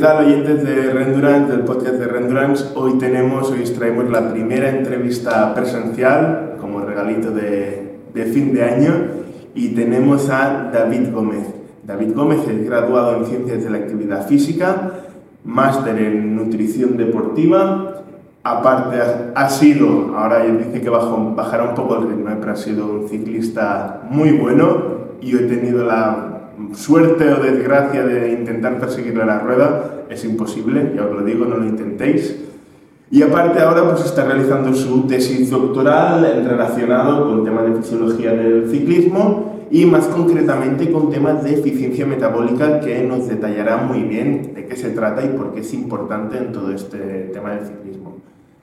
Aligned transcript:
tal, 0.00 0.24
oyentes 0.24 0.64
de 0.64 0.92
Rendurance, 0.94 1.52
del 1.52 1.60
podcast 1.60 1.96
de 1.96 2.06
Rendurance? 2.06 2.68
Hoy 2.74 2.96
tenemos, 2.98 3.50
hoy 3.50 3.64
traemos 3.64 4.08
la 4.08 4.32
primera 4.32 4.70
entrevista 4.70 5.54
presencial 5.54 6.56
como 6.58 6.80
regalito 6.80 7.30
de, 7.30 7.98
de 8.14 8.24
fin 8.24 8.54
de 8.54 8.64
año 8.64 8.92
y 9.54 9.74
tenemos 9.74 10.30
a 10.30 10.70
David 10.72 11.12
Gómez. 11.12 11.46
David 11.82 12.14
Gómez 12.14 12.48
es 12.48 12.64
graduado 12.64 13.18
en 13.18 13.26
Ciencias 13.26 13.62
de 13.62 13.68
la 13.68 13.76
Actividad 13.76 14.26
Física, 14.26 14.92
máster 15.44 15.98
en 15.98 16.34
Nutrición 16.34 16.96
Deportiva, 16.96 18.02
aparte 18.42 18.96
ha, 19.34 19.48
sido, 19.50 20.16
ahora 20.16 20.44
dice 20.46 20.80
que 20.80 20.88
bajó, 20.88 21.34
bajará 21.34 21.64
un 21.64 21.74
poco 21.74 21.96
el 21.96 22.08
ritmo, 22.08 22.30
¿eh? 22.30 22.36
pero 22.40 22.52
ha 22.52 22.56
sido 22.56 22.86
un 22.86 23.08
ciclista 23.08 24.00
muy 24.08 24.32
bueno 24.32 25.10
y 25.20 25.36
he 25.36 25.40
tenido 25.40 25.84
la 25.84 26.29
suerte 26.74 27.32
o 27.32 27.42
desgracia 27.42 28.04
de 28.04 28.32
intentar 28.32 28.78
perseguirle 28.78 29.22
a 29.22 29.26
la 29.26 29.38
rueda 29.40 30.04
es 30.08 30.24
imposible, 30.24 30.92
ya 30.94 31.04
os 31.04 31.12
lo 31.12 31.24
digo, 31.24 31.44
no 31.44 31.56
lo 31.56 31.64
intentéis. 31.64 32.36
Y 33.10 33.22
aparte 33.22 33.60
ahora 33.60 33.90
pues 33.90 34.04
está 34.04 34.24
realizando 34.24 34.72
su 34.72 35.02
tesis 35.02 35.50
doctoral 35.50 36.44
relacionado 36.46 37.28
con 37.28 37.44
temas 37.44 37.64
de 37.64 37.82
fisiología 37.82 38.32
del 38.32 38.70
ciclismo 38.70 39.66
y 39.70 39.84
más 39.84 40.06
concretamente 40.06 40.90
con 40.92 41.10
temas 41.10 41.42
de 41.42 41.54
eficiencia 41.54 42.06
metabólica 42.06 42.80
que 42.80 43.02
nos 43.02 43.28
detallará 43.28 43.78
muy 43.78 44.02
bien 44.02 44.54
de 44.54 44.66
qué 44.66 44.76
se 44.76 44.90
trata 44.90 45.24
y 45.24 45.28
por 45.28 45.52
qué 45.52 45.60
es 45.60 45.74
importante 45.74 46.38
en 46.38 46.52
todo 46.52 46.72
este 46.72 47.30
tema 47.32 47.50
del 47.50 47.66
ciclismo. 47.66 48.16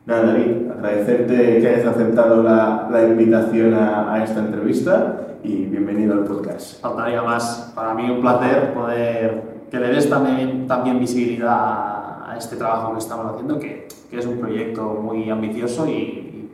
Nada, 0.05 0.27
David, 0.27 0.72
agradecerte 0.72 1.60
que 1.60 1.68
hayas 1.68 1.86
aceptado 1.86 2.41
la, 2.41 3.05
invitación 3.10 3.74
a 3.74 4.24
esta 4.24 4.40
entrevista 4.40 5.27
y 5.44 5.66
bienvenido 5.66 6.14
al 6.14 6.26
podcast. 6.26 6.82
Faltaría 6.82 7.22
más. 7.22 7.72
Para 7.76 7.94
mí 7.94 8.09
un 8.09 8.22
placer 8.22 8.73
poder 8.73 9.44
que 9.70 9.80
le 9.80 9.90
des 9.90 10.10
también, 10.10 10.68
también 10.68 11.00
visibilidad 11.00 12.30
a 12.30 12.35
este 12.38 12.55
trabajo 12.55 12.93
que 12.93 12.99
estamos 12.99 13.34
haciendo, 13.34 13.60
que, 13.60 13.88
que 14.10 14.20
es 14.20 14.26
un 14.26 14.40
proyecto 14.40 14.84
muy 15.02 15.30
ambicioso 15.30 15.88
y, 15.88 16.49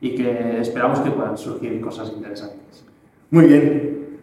y, 0.00 0.14
que 0.14 0.60
esperamos 0.60 1.00
que 1.00 1.10
puedan 1.10 1.36
surgir 1.36 1.80
cosas 1.80 2.12
interesantes. 2.12 2.84
Muy 3.30 3.46
bien. 3.46 4.18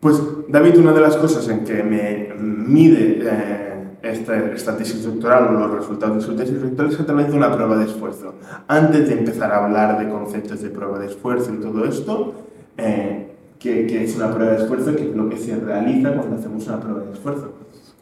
Pues 0.00 0.20
David, 0.48 0.78
una 0.78 0.92
de 0.92 1.00
las 1.00 1.16
cosas 1.16 1.48
en 1.48 1.64
que 1.64 1.82
me 1.82 2.34
mide 2.38 3.20
eh, 3.22 3.74
esta, 4.02 4.36
esta, 4.52 4.76
tesis 4.76 5.04
doctoral 5.04 5.48
o 5.48 5.52
los 5.52 5.70
resultados 5.70 6.16
de 6.16 6.22
su 6.22 6.36
tesis 6.36 6.60
doctoral 6.60 6.92
es 6.92 7.00
a 7.00 7.06
través 7.06 7.28
de 7.28 7.36
una 7.36 7.52
prueba 7.54 7.76
de 7.76 7.86
esfuerzo. 7.86 8.34
Antes 8.68 9.08
de 9.08 9.14
empezar 9.14 9.50
a 9.50 9.64
hablar 9.64 9.98
de 9.98 10.10
conceptos 10.10 10.60
de 10.60 10.68
prueba 10.68 10.98
de 10.98 11.06
esfuerzo 11.06 11.54
y 11.54 11.56
todo 11.56 11.84
esto, 11.86 12.34
eh, 12.76 13.23
que, 13.64 14.04
es 14.04 14.16
una 14.16 14.30
prueba 14.30 14.52
de 14.52 14.62
esfuerzo, 14.62 14.94
que 14.94 15.10
es 15.10 15.16
lo 15.16 15.28
que 15.28 15.38
se 15.38 15.56
realiza 15.56 16.12
cuando 16.14 16.36
hacemos 16.36 16.66
una 16.66 16.80
prueba 16.80 17.00
de 17.00 17.12
esfuerzo. 17.12 17.52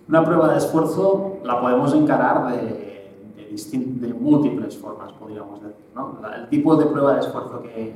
Una 0.08 0.24
prueba 0.24 0.52
de 0.52 0.58
esfuerzo 0.58 1.38
la 1.44 1.60
podemos 1.60 1.94
encarar 1.94 2.52
de, 2.52 3.10
de, 3.36 3.78
de 3.78 4.14
múltiples 4.14 4.76
formas, 4.76 5.12
podríamos 5.12 5.62
decir. 5.62 5.76
¿no? 5.94 6.18
El 6.34 6.48
tipo 6.48 6.74
de 6.76 6.86
prueba 6.86 7.14
de 7.14 7.20
esfuerzo 7.20 7.62
que, 7.62 7.94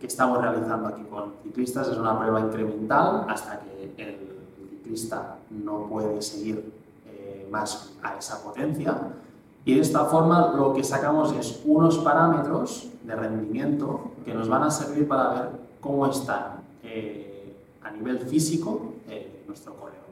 que, 0.00 0.06
estamos 0.06 0.40
realizando 0.40 0.88
aquí 0.88 1.02
con 1.10 1.32
ciclistas 1.42 1.88
es 1.88 1.98
una 1.98 2.18
prueba 2.18 2.40
incremental 2.40 3.26
hasta 3.28 3.60
que 3.60 3.92
el 3.98 4.16
ciclista 4.70 5.36
no 5.50 5.86
puede 5.90 6.22
seguir 6.22 6.72
eh, 7.06 7.46
más 7.50 7.92
a 8.02 8.16
esa 8.16 8.42
potencia. 8.42 8.96
Y 9.66 9.74
de 9.74 9.80
esta 9.80 10.04
forma 10.06 10.54
lo 10.56 10.72
que 10.72 10.82
sacamos 10.82 11.34
es 11.38 11.60
unos 11.66 11.98
parámetros 11.98 12.88
de 13.02 13.14
rendimiento 13.14 14.12
que 14.24 14.32
nos 14.32 14.48
van 14.48 14.62
a 14.62 14.70
servir 14.70 15.06
para 15.06 15.28
ver 15.30 15.50
cómo 15.80 16.06
están 16.06 16.65
eh, 16.86 17.54
a 17.82 17.90
nivel 17.90 18.18
físico 18.20 18.94
eh, 19.08 19.42
nuestro 19.46 19.74
corredor. 19.74 20.06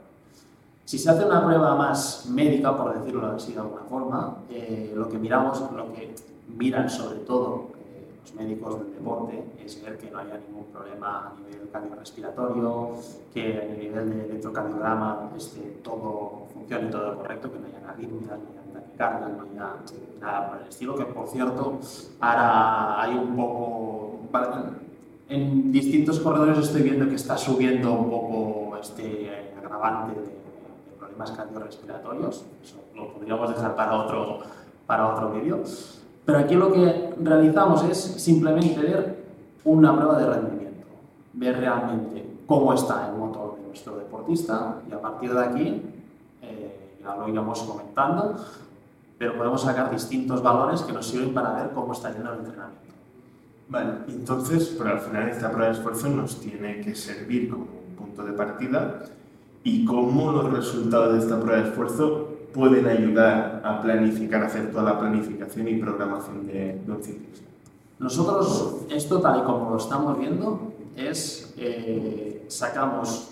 Si 0.85 0.99
se 0.99 1.11
hace 1.11 1.25
una 1.25 1.43
prueba 1.45 1.75
más 1.77 2.27
médica, 2.27 2.77
por 2.77 2.99
decirlo 2.99 3.27
así 3.29 3.53
de 3.53 3.61
alguna 3.61 3.83
forma, 3.83 4.37
eh, 4.51 4.93
lo 4.95 5.09
que 5.09 5.19
miramos, 5.19 5.61
lo 5.73 5.93
que 5.93 6.15
miran 6.57 6.91
sobre 6.91 7.21
todo 7.21 7.69
los 8.21 8.35
médicos 8.35 8.79
del 8.79 8.95
deporte 8.95 9.45
es 9.65 9.83
ver 9.83 9.99
que 9.99 10.11
no 10.11 10.19
haya 10.19 10.39
ningún 10.47 10.65
problema 10.67 11.29
a 11.29 11.41
nivel 11.41 11.69
cardiorrespiratorio, 11.71 12.91
que 13.33 13.61
a 13.61 13.79
nivel 13.79 14.11
de 14.11 14.25
electrocardiograma 14.27 15.31
esté 15.37 15.81
todo 15.83 16.47
funcione 16.53 16.91
todo 16.91 17.17
correcto, 17.17 17.51
que 17.51 17.59
no 17.59 17.67
haya 17.67 17.89
arritmias, 17.89 18.39
no 18.39 18.51
haya 18.51 18.81
taquicardia, 18.81 19.29
no 19.29 19.43
haya 19.43 19.77
nada 20.21 20.49
por 20.49 20.63
el 20.63 20.69
estilo, 20.69 20.95
que 20.97 21.05
por 21.07 21.29
cierto 21.29 21.79
ahora 22.21 23.03
hay 23.03 23.15
un 23.15 23.35
poco 23.37 24.21
en 25.29 25.73
distintos 25.73 26.21
corredores 26.21 26.59
estoy 26.59 26.83
viendo 26.83 27.09
que 27.09 27.15
está 27.15 27.37
subiendo 27.37 27.93
un 27.93 28.11
poco 28.11 28.77
este 28.81 29.53
agravante 29.59 30.21
de, 30.21 30.35
problemas 30.99 31.31
cardiorrespiratorios. 31.33 32.45
Eso 32.63 32.77
lo 32.95 33.13
podríamos 33.13 33.49
dejar 33.55 33.75
para 33.75 33.97
otro, 33.97 34.41
para 34.87 35.09
otro 35.09 35.33
vídeo. 35.33 35.63
Pero 36.25 36.39
aquí 36.39 36.55
lo 36.55 36.73
que 36.73 37.15
realizamos 37.21 37.85
es 37.85 37.99
simplemente 37.99 38.81
ver 38.81 39.25
una 39.65 39.95
prueba 39.97 40.19
de 40.19 40.27
rendimiento, 40.27 40.87
ver 41.33 41.59
realmente 41.59 42.25
cómo 42.47 42.73
está 42.73 43.09
el 43.09 43.17
motor 43.17 43.57
de 43.57 43.67
nuestro 43.67 43.97
deportista 43.97 44.81
y 44.89 44.93
a 44.93 45.01
partir 45.01 45.33
de 45.33 45.45
aquí, 45.45 45.83
eh, 46.43 46.99
ya 47.03 47.17
lo 47.17 47.29
iremos 47.29 47.63
comentando, 47.63 48.37
pero 49.19 49.37
podemos 49.37 49.63
sacar 49.63 49.91
distintos 49.91 50.43
valores 50.43 50.83
que 50.83 50.93
nos 50.93 51.07
sirven 51.07 51.33
para 51.33 51.55
ver 51.55 51.71
cómo 51.73 51.93
está 51.93 52.13
yendo 52.13 52.33
el 52.33 52.41
entrenamiento. 52.41 52.94
Vale, 53.69 53.93
entonces, 54.09 54.75
pero 54.77 54.91
al 54.91 55.01
final 55.01 55.29
esta 55.29 55.51
prueba 55.51 55.67
de 55.67 55.79
esfuerzo 55.79 56.09
nos 56.09 56.41
tiene 56.41 56.81
que 56.81 56.95
servir 56.95 57.51
como 57.51 57.65
un 57.65 57.97
punto 57.97 58.25
de 58.25 58.33
partida 58.33 59.03
y 59.63 59.85
cómo 59.85 60.33
los 60.33 60.53
resultados 60.53 61.15
de 61.15 61.19
esta 61.21 61.41
prueba 61.41 61.63
de 61.63 61.69
esfuerzo 61.71 62.29
pueden 62.53 62.87
ayudar 62.87 63.63
a 63.65 63.83
planificar, 63.83 64.43
a 64.43 64.47
hacer 64.47 64.71
toda 64.71 64.85
la 64.85 65.01
planificación 65.01 65.67
y 65.69 65.77
programación 65.77 66.47
de, 66.47 66.81
un 66.87 67.03
ciclista. 67.03 67.49
Nosotros, 67.99 68.83
esto 68.91 69.21
tal 69.21 69.41
y 69.41 69.43
como 69.43 69.71
lo 69.71 69.77
estamos 69.79 70.19
viendo, 70.19 70.73
es 70.95 71.55
eh, 71.57 72.45
sacamos 72.49 73.31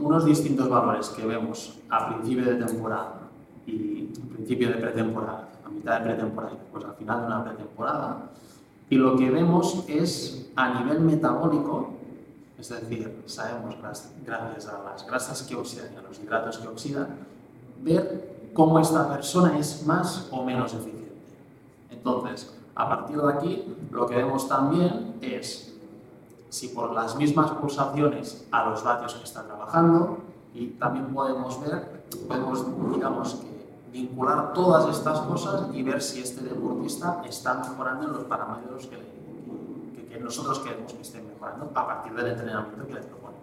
unos 0.00 0.24
distintos 0.24 0.68
valores 0.68 1.08
que 1.08 1.26
vemos 1.26 1.78
a 1.88 2.08
principio 2.08 2.44
de 2.44 2.64
temporada 2.64 3.20
y 3.66 4.04
principio 4.32 4.68
de 4.68 4.74
pretemporada, 4.74 5.48
a 5.64 5.68
mitad 5.68 6.00
de 6.00 6.06
pretemporada, 6.06 6.56
pues 6.72 6.84
al 6.84 6.94
final 6.94 7.20
de 7.20 7.26
una 7.26 7.44
pretemporada, 7.44 8.30
y 8.90 8.96
lo 8.96 9.16
que 9.16 9.30
vemos 9.30 9.84
es 9.88 10.50
a 10.56 10.80
nivel 10.80 11.00
metabólico, 11.00 11.90
es 12.58 12.68
decir, 12.68 13.22
sabemos 13.26 13.76
gracias 13.80 14.66
a 14.66 14.82
las 14.82 15.06
grasas 15.06 15.42
que 15.44 15.54
oxidan 15.54 15.94
y 15.94 15.96
a 15.96 16.02
los 16.02 16.18
hidratos 16.18 16.58
que 16.58 16.68
oxidan, 16.68 17.08
ver 17.82 18.50
cómo 18.52 18.78
esta 18.80 19.08
persona 19.08 19.56
es 19.58 19.86
más 19.86 20.28
o 20.32 20.44
menos 20.44 20.74
eficiente. 20.74 21.14
Entonces, 21.88 22.52
a 22.74 22.88
partir 22.88 23.16
de 23.16 23.32
aquí, 23.32 23.76
lo 23.90 24.06
que 24.06 24.16
vemos 24.16 24.48
también 24.48 25.14
es 25.22 25.72
si 26.48 26.68
por 26.68 26.92
las 26.92 27.14
mismas 27.14 27.52
pulsaciones 27.52 28.44
a 28.50 28.68
los 28.68 28.82
vatios 28.82 29.14
que 29.14 29.24
está 29.24 29.44
trabajando, 29.44 30.18
y 30.52 30.66
también 30.70 31.14
podemos 31.14 31.60
ver, 31.60 32.04
podemos, 32.26 32.66
digamos, 32.92 33.34
que 33.34 33.59
vincular 33.92 34.52
todas 34.52 34.96
estas 34.96 35.20
cosas 35.20 35.74
y 35.74 35.82
ver 35.82 36.00
si 36.00 36.20
este 36.20 36.42
deportista 36.42 37.22
está 37.28 37.54
mejorando 37.54 38.06
en 38.06 38.12
los 38.12 38.24
parámetros 38.24 38.86
que, 38.86 38.98
que, 40.08 40.20
nosotros 40.20 40.60
queremos 40.60 40.92
que 40.92 41.02
esté 41.02 41.20
mejorando 41.22 41.70
a 41.74 41.86
partir 41.86 42.12
del 42.12 42.28
entrenamiento 42.28 42.86
que 42.86 42.94
le 42.94 43.00
proponemos. 43.00 43.40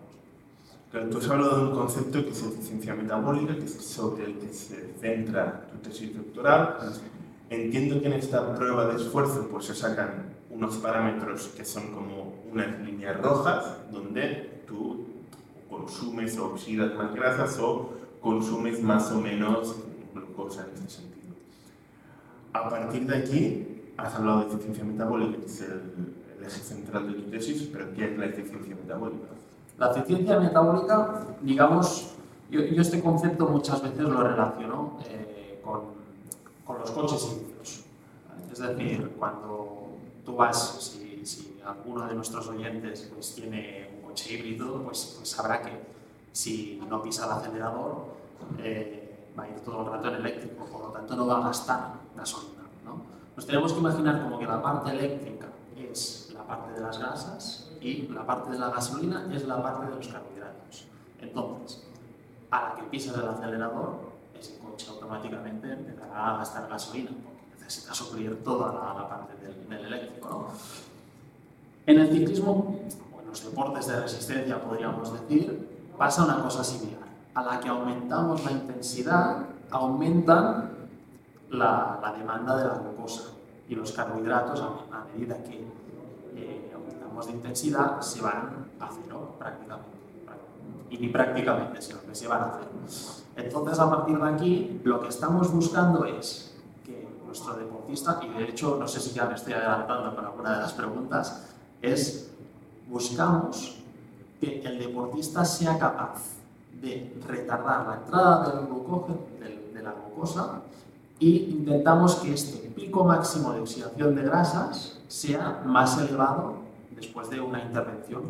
Claro, 0.92 1.10
tú 1.10 1.18
has 1.18 1.30
hablado 1.30 1.58
de 1.58 1.64
un 1.66 1.76
concepto 1.76 2.24
que 2.24 2.30
es 2.30 2.44
eficiencia 2.44 2.96
metabólica, 2.96 3.56
que 3.56 3.66
es 3.66 3.74
sobre 3.74 4.26
el 4.26 4.38
que 4.38 4.54
se 4.54 4.94
centra 5.00 5.68
tu 5.68 5.78
tesis 5.80 6.16
doctoral. 6.16 6.78
Entiendo 7.50 8.02
que 8.02 8.08
en 8.08 8.14
esta 8.14 8.56
prueba 8.56 8.86
de 8.86 8.96
esfuerzo 8.96 9.48
pues, 9.52 9.66
se 9.66 9.76
sacan 9.76 10.36
unos 10.50 10.78
parámetros 10.78 11.50
que 11.56 11.66
son 11.66 11.94
como 11.94 12.34
unas 12.52 12.80
líneas 12.82 13.20
rojas, 13.22 13.66
donde 13.92 14.64
tú 14.68 15.06
consumes 15.70 16.38
o 16.38 16.48
oxidas 16.48 16.94
más 16.96 17.14
grasas 17.14 17.60
o 17.60 17.94
consumes 18.22 18.82
más 18.82 19.12
o 19.12 19.20
menos 19.20 19.76
glucosa 20.38 20.66
en 20.66 20.74
este 20.76 20.90
sentido. 20.90 21.36
A 22.54 22.70
partir 22.70 23.06
de 23.06 23.18
aquí, 23.18 23.92
has 23.98 24.14
hablado 24.16 24.42
de 24.42 24.54
eficiencia 24.54 24.84
metabólica, 24.84 25.40
que 25.40 25.46
es 25.46 25.62
el, 25.62 26.14
eje 26.42 26.62
central 26.62 27.08
de 27.08 27.14
tu 27.14 27.30
tesis, 27.30 27.70
pero 27.74 27.94
¿qué 27.94 28.12
es 28.12 28.18
la 28.18 28.26
eficiencia 28.26 28.76
metabólica? 28.76 29.28
La 29.78 29.92
eficiencia 29.92 30.40
metabólica, 30.40 31.26
digamos, 31.42 32.14
yo, 32.50 32.62
este 32.62 33.02
concepto 33.02 33.48
muchas 33.48 33.82
veces 33.82 34.00
lo 34.00 34.22
relaciono 34.22 34.98
eh, 35.10 35.60
con, 35.64 35.82
con, 36.64 36.80
los 36.80 36.92
coches 36.92 37.28
híbridos. 37.32 37.84
Es 38.52 38.60
decir, 38.60 39.12
cuando 39.20 39.90
tú 40.24 40.36
vas, 40.36 40.82
si, 40.82 41.26
si, 41.26 41.60
alguno 41.66 42.08
de 42.08 42.16
nuestros 42.16 42.48
oyentes 42.48 43.12
pues, 43.14 43.36
tiene 43.36 43.90
un 43.96 44.10
coche 44.10 44.34
híbrido, 44.34 44.84
pues, 44.84 45.16
pues 45.18 45.30
sabrá 45.30 45.62
que 45.62 45.72
si 46.32 46.82
no 46.88 47.04
pisa 47.04 47.26
el 47.26 47.32
acelerador, 47.32 48.06
eh, 48.60 49.07
va 49.38 49.44
a 49.44 49.50
ir 49.50 49.60
todo 49.62 49.82
el 49.82 49.92
rato 49.92 50.08
en 50.10 50.16
eléctrico, 50.16 50.66
por 50.66 50.82
lo 50.82 50.88
tanto 50.88 51.16
no 51.16 51.28
va 51.28 51.38
a 51.38 51.42
gastar 51.48 51.94
gasolina. 52.16 52.64
¿no? 52.86 53.02
Nos 53.36 53.46
tenemos 53.46 53.74
que 53.74 53.80
imaginar 53.80 54.24
como 54.24 54.40
que 54.40 54.46
la 54.46 54.62
parte 54.62 54.92
eléctrica 54.92 55.48
es 55.78 56.32
la 56.34 56.44
parte 56.44 56.74
de 56.74 56.82
las 56.82 56.98
grasas 56.98 57.72
y 57.82 58.08
la 58.08 58.26
parte 58.26 58.52
de 58.52 58.60
la 58.60 58.70
gasolina 58.70 59.28
es 59.34 59.46
la 59.46 59.62
parte 59.62 59.86
de 59.86 59.96
los 59.96 60.08
carbohidratos. 60.08 60.88
Entonces, 61.22 61.84
a 62.50 62.70
la 62.70 62.76
que 62.76 62.84
pisas 62.84 63.18
el 63.18 63.28
acelerador, 63.28 64.00
ese 64.40 64.58
coche 64.60 64.88
automáticamente 64.90 65.72
empezará 65.72 66.36
a 66.36 66.38
gastar 66.38 66.68
gasolina, 66.70 67.12
porque 67.12 67.64
necesita 67.64 67.94
suplir 67.94 68.44
toda 68.44 68.74
la, 68.74 69.10
parte 69.10 69.34
del, 69.36 69.86
eléctrico. 69.86 70.50
En 71.86 72.00
el 72.00 72.12
ciclismo, 72.12 72.80
o 73.16 73.22
en 73.22 73.28
los 73.28 73.44
deportes 73.44 73.88
de 73.88 74.00
resistencia, 74.00 74.62
podríamos 74.62 75.12
decir, 75.14 75.92
pasa 75.98 76.24
una 76.24 76.42
cosa 76.44 76.64
similar. 76.64 77.07
A 77.38 77.44
la 77.44 77.60
que 77.60 77.70
aumentamos 77.70 78.44
la 78.44 78.52
intensidad, 78.52 79.46
aumentan 79.70 80.72
la, 81.52 82.16
demanda 82.18 82.58
de 82.58 82.68
la 82.68 82.74
glucosa 82.80 83.26
y 83.70 83.76
los 83.76 83.92
carbohidratos, 83.92 84.60
a, 84.60 85.06
medida 85.14 85.38
que 85.44 85.64
eh, 86.36 86.72
aumentamos 86.74 87.28
de 87.28 87.34
intensidad, 87.34 88.02
se 88.02 88.24
van 88.24 88.72
a 88.80 88.90
cero 88.90 89.36
prácticamente. 89.38 89.98
Y 90.90 90.98
ni 90.98 91.10
prácticamente, 91.10 91.80
sino 91.80 92.02
que 92.02 92.16
se 92.16 92.28
van 92.28 92.42
a 92.42 92.54
cero. 92.58 92.72
Entonces, 93.36 93.78
a 93.78 93.88
partir 93.88 94.18
de 94.18 94.30
aquí, 94.30 94.82
lo 94.84 95.00
que 95.00 95.10
estamos 95.10 95.54
buscando 95.54 96.06
es 96.06 96.56
que 96.84 97.08
nuestro 97.24 97.54
deportista, 97.54 98.20
y 98.24 98.30
de 98.30 98.46
hecho, 98.46 98.78
no 98.80 98.88
sé 98.88 99.00
si 99.00 99.12
ya 99.12 99.28
me 99.28 99.36
estoy 99.36 99.54
adelantando 99.54 100.16
con 100.16 100.26
alguna 100.26 100.56
de 100.56 100.62
las 100.62 100.74
preguntas, 100.74 101.54
es 101.84 102.32
buscamos 102.90 103.78
que 104.42 104.64
el 104.64 104.80
deportista 104.80 105.46
sea 105.46 105.78
capaz 105.78 106.37
de 106.82 107.14
retardar 107.28 107.88
la 107.88 107.96
entrada 108.04 108.52
del 108.52 108.68
glucógeno, 108.68 109.20
de 109.74 109.84
la 109.84 109.94
glucosa 109.94 110.62
y 111.20 111.50
intentamos 111.50 112.16
que 112.18 112.34
este 112.34 112.70
pico 112.70 113.04
máximo 113.04 113.54
de 113.54 113.62
oxidación 113.62 114.16
de 114.16 114.24
grasas 114.24 115.00
sea 115.08 115.64
más 115.66 116.00
elevado 116.00 116.56
después 116.96 117.30
de 117.30 117.42
una 117.42 117.64
intervención 117.64 118.24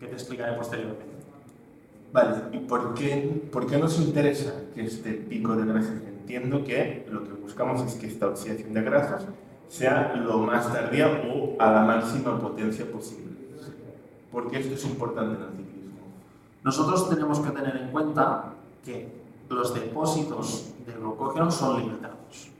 que, 0.00 0.06
te 0.06 0.14
explicaré 0.14 0.56
posteriormente. 0.56 1.04
Vale, 2.12 2.36
¿y 2.52 2.58
por 2.58 2.94
qué, 2.94 3.48
por 3.52 3.68
qué 3.68 3.78
nos 3.78 4.00
interesa 4.00 4.52
que 4.74 4.84
este 4.84 5.12
pico 5.12 5.54
de 5.54 5.64
grasas? 5.64 6.02
Entiendo 6.08 6.64
que 6.64 7.06
lo 7.08 7.22
que 7.22 7.32
buscamos 7.32 7.82
es 7.82 7.94
que 7.94 8.08
esta 8.08 8.26
oxidación 8.26 8.74
de 8.74 8.82
grasas 8.82 9.26
sea 9.68 10.14
lo 10.16 10.38
más 10.38 10.72
tardía 10.72 11.06
o 11.32 11.54
a 11.60 11.70
la 11.70 11.82
máxima 11.82 12.38
potencia 12.40 12.90
posible. 12.90 13.32
¿Por 14.32 14.50
qué 14.50 14.58
esto 14.58 14.74
es 14.74 14.84
importante 14.84 15.36
en 15.36 15.42
el? 15.42 15.71
Nosotros 16.64 17.08
tenemos 17.08 17.40
que 17.40 17.50
tener 17.50 17.76
en 17.76 17.90
cuenta 17.90 18.52
que 18.84 19.22
los 19.48 19.74
depósitos 19.74 20.72
de 20.86 20.92
glucógeno 20.92 21.50
son 21.50 21.80
limitados. 21.80 22.50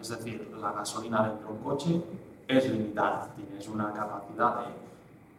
Es 0.00 0.08
decir, 0.08 0.56
la 0.60 0.72
gasolina 0.72 1.28
dentro 1.28 1.48
de 1.48 1.52
un 1.54 1.58
coche 1.58 2.02
es 2.48 2.70
limitada. 2.70 3.28
Tienes 3.36 3.68
una 3.68 3.92
capacidad 3.92 4.60
de 4.60 4.84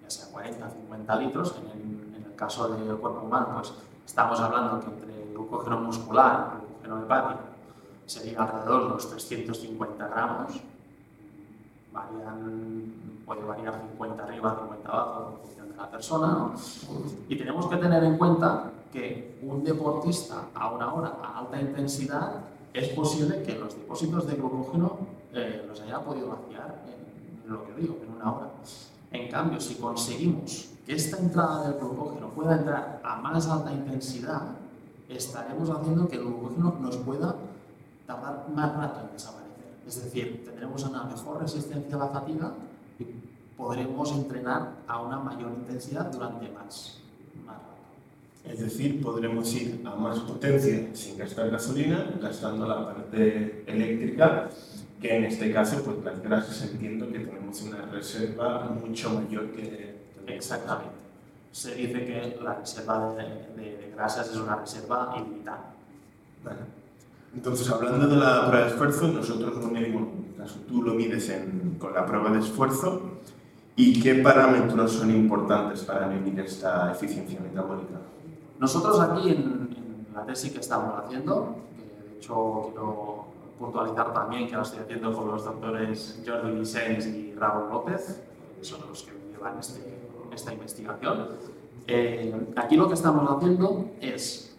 ya 0.03 0.09
sea 0.09 0.31
40 0.31 0.69
50 0.69 1.15
litros. 1.15 1.55
En 1.73 2.15
el, 2.15 2.35
caso 2.35 2.67
del 2.67 2.97
cuerpo 2.97 3.21
humano, 3.21 3.47
pues 3.55 3.73
estamos 4.05 4.37
hablando 4.41 4.81
que 4.81 4.87
entre 4.87 5.33
glucógeno 5.33 5.79
muscular 5.79 6.51
y 6.57 6.65
glucógeno 6.65 7.05
hepático 7.05 7.39
sería 8.05 8.43
alrededor 8.43 8.83
de 8.83 8.89
los 8.89 9.09
350 9.09 10.07
gramos. 10.07 10.61
puede 13.25 13.43
variar 13.45 13.79
50 13.79 14.23
arriba, 14.23 14.57
50 14.59 14.89
abajo 14.89 15.39
en 15.57 15.64
la 15.77 15.89
persona. 15.89 16.51
Y 17.27 17.36
tenemos 17.38 17.68
que 17.68 17.77
tener 17.77 18.04
en 18.04 18.18
cuenta 18.18 18.72
que 18.92 19.39
un 19.44 19.63
deportista 19.63 20.48
a 20.54 20.72
una 20.72 20.94
hora 20.94 21.18
a 21.22 21.39
alta 21.39 21.60
intensidad 21.60 22.33
es 22.74 22.89
posible 22.89 23.44
que 23.44 23.57
los 23.57 23.75
depósitos 23.75 24.27
de 24.27 24.36
glucógeno 24.36 24.98
eh, 25.33 25.66
los 25.68 25.80
haya 25.81 26.00
podido 26.00 26.30
vaciar 26.30 26.83
en, 26.88 27.51
lo 27.51 27.66
que 27.66 27.74
digo, 27.74 27.98
en 28.04 28.16
una 28.16 28.33
hora. 28.33 28.50
En 29.12 29.30
cambio, 29.30 29.60
si 29.60 29.75
conseguimos 29.75 30.69
que 30.86 30.94
esta 30.94 31.18
entrada 31.18 31.69
del 31.69 31.80
glucógeno 31.80 32.30
pueda 32.30 32.57
entrar 32.57 33.01
a 33.04 33.16
más 33.18 33.48
alta 33.48 33.72
intensidad, 33.72 34.42
estaremos 35.07 35.69
haciendo 35.69 36.07
que 36.07 36.18
el 36.18 36.24
glucógeno 36.24 36.75
nos 36.81 36.98
pueda 36.98 37.36
tardar 38.06 38.48
más 38.54 38.75
rato 38.75 39.01
en 39.01 39.13
desaparecer. 39.13 39.45
Es 39.88 40.04
decir, 40.04 40.44
tendremos 40.45 40.83
una 40.83 41.04
mejor 41.04 41.42
resistencia 41.42 41.95
a 41.95 42.00
la 42.00 42.07
fatiga 42.07 42.51
y 43.00 43.06
podremos 43.57 44.11
entrenar 44.11 44.73
a 44.87 45.01
una 45.01 45.19
mayor 45.19 45.51
intensidad 45.51 46.11
durante 46.11 46.49
más, 46.49 46.99
es 48.47 48.59
decir, 48.59 49.01
podremos 49.01 49.51
ir 49.55 49.81
a 49.85 49.95
más 49.95 50.19
potencia 50.19 50.89
sin 50.93 51.17
gastar 51.17 51.49
gasolina, 51.49 52.11
gastando 52.21 52.67
la 52.67 52.85
parte 52.85 53.63
eléctrica, 53.65 54.49
que 55.01 55.17
en 55.17 55.25
este 55.25 55.51
caso, 55.51 55.81
pues 55.83 55.97
las 56.03 56.21
grasas 56.21 56.61
entiendo 56.61 57.11
que 57.11 57.19
tenemos 57.19 57.61
una 57.63 57.85
reserva 57.87 58.69
mucho 58.69 59.09
mayor 59.09 59.51
que... 59.51 59.95
Exactamente. 60.27 60.93
Se 61.51 61.73
dice 61.73 62.05
que 62.05 62.39
la 62.43 62.55
reserva 62.55 63.15
de, 63.15 63.91
grasas 63.95 64.29
es 64.29 64.37
una 64.37 64.57
reserva 64.57 65.15
ilimitada. 65.17 65.73
Vale. 66.43 66.59
Entonces, 67.33 67.69
hablando 67.69 68.07
de 68.07 68.15
la 68.15 68.47
prueba 68.47 68.65
de 68.65 68.71
esfuerzo, 68.71 69.07
nosotros 69.07 69.55
lo 69.57 69.67
medimos, 69.69 70.03
en 70.03 70.33
caso 70.37 70.59
tú 70.67 70.83
lo 70.83 70.93
mides 70.93 71.31
con 71.79 71.93
la 71.93 72.05
prueba 72.05 72.31
de 72.31 72.39
esfuerzo, 72.39 73.19
¿y 73.75 74.01
qué 74.01 74.16
parámetros 74.16 74.94
son 74.94 75.12
importantes 75.12 75.83
para 75.83 76.07
medir 76.07 76.39
esta 76.39 76.92
eficiencia 76.92 77.39
metabólica? 77.39 78.00
Nosotros 78.60 79.00
aquí 79.00 79.30
en, 79.31 79.75
la 80.13 80.25
tesis 80.25 80.54
que 80.54 80.60
estamos 80.60 80.94
haciendo, 80.98 81.57
que 81.75 82.12
de 82.12 82.18
hecho 82.18 82.69
quiero 82.72 83.25
puntualizar 83.60 84.13
también 84.13 84.48
que 84.48 84.56
lo 84.56 84.62
estoy 84.62 84.80
haciendo 84.80 85.13
con 85.13 85.27
los 85.27 85.44
doctores 85.44 86.24
Jordi 86.25 86.51
Vicens 86.51 87.06
y 87.06 87.33
Raúl 87.33 87.69
López, 87.69 88.22
que 88.57 88.63
son 88.66 88.80
los 88.88 89.04
que 89.04 89.12
llevan 89.31 89.60
este, 89.60 89.81
esta 90.33 90.54
investigación. 90.54 91.27
Eh, 91.88 92.33
aquí 92.56 92.77
lo 92.77 92.88
que 92.88 92.94
estamos 92.94 93.30
haciendo 93.30 93.92
es 94.00 94.56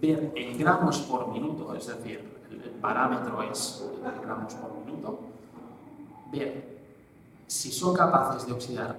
ver 0.00 0.32
en 0.34 0.58
gramos 0.58 0.98
por 1.00 1.28
minuto, 1.28 1.74
es 1.74 1.86
decir, 1.86 2.20
el, 2.50 2.70
parámetro 2.80 3.42
es 3.42 3.88
gramos 4.22 4.54
por 4.54 4.84
minuto, 4.84 5.20
ver 6.30 6.75
si 7.46 7.70
son 7.70 7.94
capaces 7.94 8.46
de 8.46 8.52
oxidar 8.52 8.96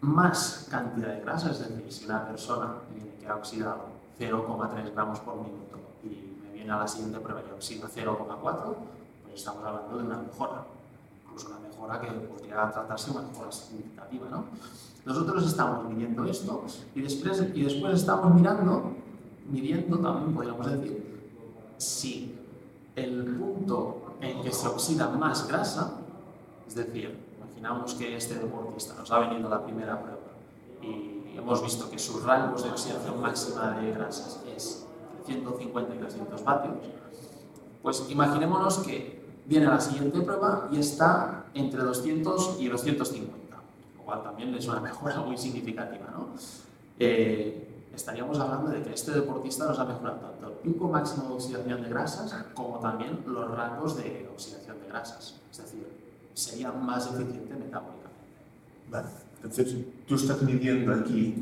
más 0.00 0.66
cantidad 0.70 1.08
de 1.08 1.20
grasa, 1.20 1.50
es 1.50 1.58
decir, 1.58 1.92
si 1.92 2.04
una 2.06 2.26
persona 2.26 2.74
que 3.20 3.26
ha 3.26 3.36
oxidado 3.36 3.84
0,3 4.18 4.92
gramos 4.92 5.20
por 5.20 5.36
minuto 5.36 5.78
y 6.02 6.38
me 6.42 6.52
viene 6.52 6.72
a 6.72 6.78
la 6.78 6.88
siguiente 6.88 7.20
prueba 7.20 7.42
y 7.46 7.52
oxida 7.52 7.86
0,4, 7.88 8.74
pues 9.22 9.34
estamos 9.34 9.64
hablando 9.64 9.98
de 9.98 10.04
una 10.04 10.18
mejora, 10.18 10.64
incluso 11.24 11.48
una 11.48 11.58
mejora 11.58 12.00
que 12.00 12.10
podría 12.12 12.70
tratarse 12.70 13.10
de 13.10 13.18
una 13.18 13.28
mejora 13.28 13.52
significativa. 13.52 14.28
¿no? 14.30 14.44
Nosotros 15.04 15.46
estamos 15.46 15.84
midiendo 15.84 16.24
esto 16.24 16.64
y 16.94 17.02
después, 17.02 17.44
y 17.54 17.62
después 17.64 17.94
estamos 17.94 18.34
mirando, 18.34 18.92
midiendo 19.50 19.98
también, 19.98 20.34
podríamos 20.34 20.66
decir, 20.70 21.20
si 21.76 22.38
el 22.96 23.36
punto 23.36 24.16
en 24.20 24.42
que 24.42 24.52
se 24.52 24.68
oxida 24.68 25.08
más 25.08 25.46
grasa, 25.48 25.92
es 26.66 26.74
decir, 26.74 27.29
imaginamos 27.60 27.94
que 27.94 28.16
este 28.16 28.36
deportista 28.36 28.94
nos 28.94 29.10
ha 29.12 29.18
venido 29.18 29.48
la 29.50 29.62
primera 29.62 30.00
prueba 30.00 30.18
y 30.80 31.36
hemos 31.36 31.62
visto 31.62 31.90
que 31.90 31.98
sus 31.98 32.22
rangos 32.24 32.64
de 32.64 32.70
oxidación 32.70 33.20
máxima 33.20 33.72
de 33.72 33.92
grasas 33.92 34.40
es 34.56 34.86
150 35.26 35.94
y 35.94 35.98
300 35.98 36.42
vatios, 36.42 36.74
pues 37.82 38.06
imaginémonos 38.08 38.78
que 38.78 39.20
viene 39.44 39.66
a 39.66 39.70
la 39.72 39.80
siguiente 39.80 40.22
prueba 40.22 40.68
y 40.72 40.78
está 40.78 41.44
entre 41.52 41.82
200 41.82 42.56
y 42.60 42.68
250, 42.68 43.56
lo 43.98 44.02
cual 44.04 44.22
también 44.22 44.54
es 44.54 44.66
una 44.66 44.80
mejora 44.80 45.20
muy 45.20 45.36
significativa. 45.36 46.06
¿no? 46.16 46.28
Eh, 46.98 47.84
estaríamos 47.94 48.38
hablando 48.38 48.70
de 48.70 48.82
que 48.82 48.94
este 48.94 49.12
deportista 49.12 49.66
nos 49.66 49.78
ha 49.78 49.84
mejorado 49.84 50.16
tanto 50.16 50.46
el 50.46 50.54
pico 50.54 50.88
máximo 50.88 51.28
de 51.28 51.34
oxidación 51.34 51.82
de 51.82 51.90
grasas 51.90 52.34
como 52.54 52.78
también 52.78 53.22
los 53.26 53.50
rangos 53.50 53.98
de 53.98 54.30
oxidación 54.32 54.80
de 54.80 54.88
grasas. 54.88 55.38
Es 55.50 55.58
decir, 55.58 55.99
sería 56.40 56.72
más 56.72 57.06
eficiente 57.06 57.54
metabólicamente. 57.54 58.00
Vale. 58.90 59.08
Entonces, 59.36 59.74
tú 60.06 60.14
estás 60.14 60.42
midiendo 60.42 60.92
aquí 60.94 61.34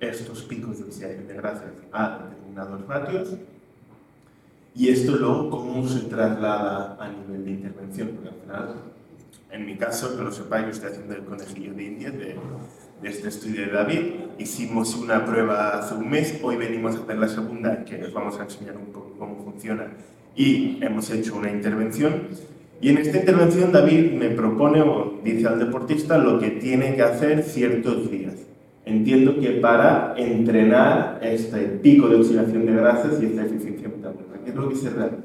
estos 0.00 0.42
picos 0.42 0.78
de 0.78 1.34
grasas 1.34 1.72
a 1.92 2.18
determinados 2.24 2.86
ratios 2.86 3.36
y 4.74 4.88
esto 4.88 5.16
luego 5.16 5.50
cómo 5.50 5.86
se 5.86 6.00
traslada 6.00 6.96
a 6.98 7.08
nivel 7.08 7.44
de 7.44 7.50
intervención, 7.50 8.08
porque 8.08 8.28
al 8.30 8.34
final, 8.34 8.74
en 9.50 9.66
mi 9.66 9.76
caso, 9.76 10.16
que 10.16 10.24
lo 10.24 10.32
sepáis, 10.32 10.64
yo 10.64 10.70
estoy 10.70 10.90
haciendo 10.90 11.14
el 11.14 11.24
conejillo 11.24 11.74
de 11.74 11.84
India 11.84 12.10
de, 12.10 12.36
de 13.02 13.08
este 13.08 13.28
estudio 13.28 13.66
de 13.66 13.72
David. 13.72 14.00
Hicimos 14.38 14.94
una 14.96 15.24
prueba 15.24 15.78
hace 15.78 15.94
un 15.94 16.08
mes, 16.08 16.40
hoy 16.42 16.56
venimos 16.56 16.96
a 16.96 17.00
hacer 17.00 17.18
la 17.18 17.28
segunda, 17.28 17.84
que 17.84 18.04
os 18.04 18.12
vamos 18.12 18.38
a 18.40 18.44
enseñar 18.44 18.76
un 18.76 18.86
poco 18.86 19.14
cómo 19.18 19.44
funciona, 19.44 19.88
y 20.34 20.82
hemos 20.82 21.10
hecho 21.10 21.36
una 21.36 21.50
intervención 21.50 22.28
y 22.82 22.88
en 22.88 22.98
esta 22.98 23.16
intervención 23.16 23.70
David 23.70 24.12
me 24.12 24.30
propone 24.30 24.82
o 24.82 25.14
dice 25.22 25.46
al 25.46 25.60
deportista 25.60 26.18
lo 26.18 26.40
que 26.40 26.50
tiene 26.50 26.96
que 26.96 27.02
hacer 27.02 27.44
ciertos 27.44 28.10
días. 28.10 28.34
Entiendo 28.84 29.38
que 29.38 29.52
para 29.52 30.14
entrenar 30.16 31.20
este 31.22 31.60
pico 31.60 32.08
de 32.08 32.16
oxidación 32.16 32.66
de 32.66 32.72
grasas 32.72 33.22
y 33.22 33.26
esta 33.26 33.42
eficiencia 33.42 33.88
metabólica. 33.88 34.36
¿Qué 34.44 34.50
es 34.50 34.56
lo 34.56 34.68
que 34.68 34.74
se 34.74 34.90
realiza? 34.90 35.22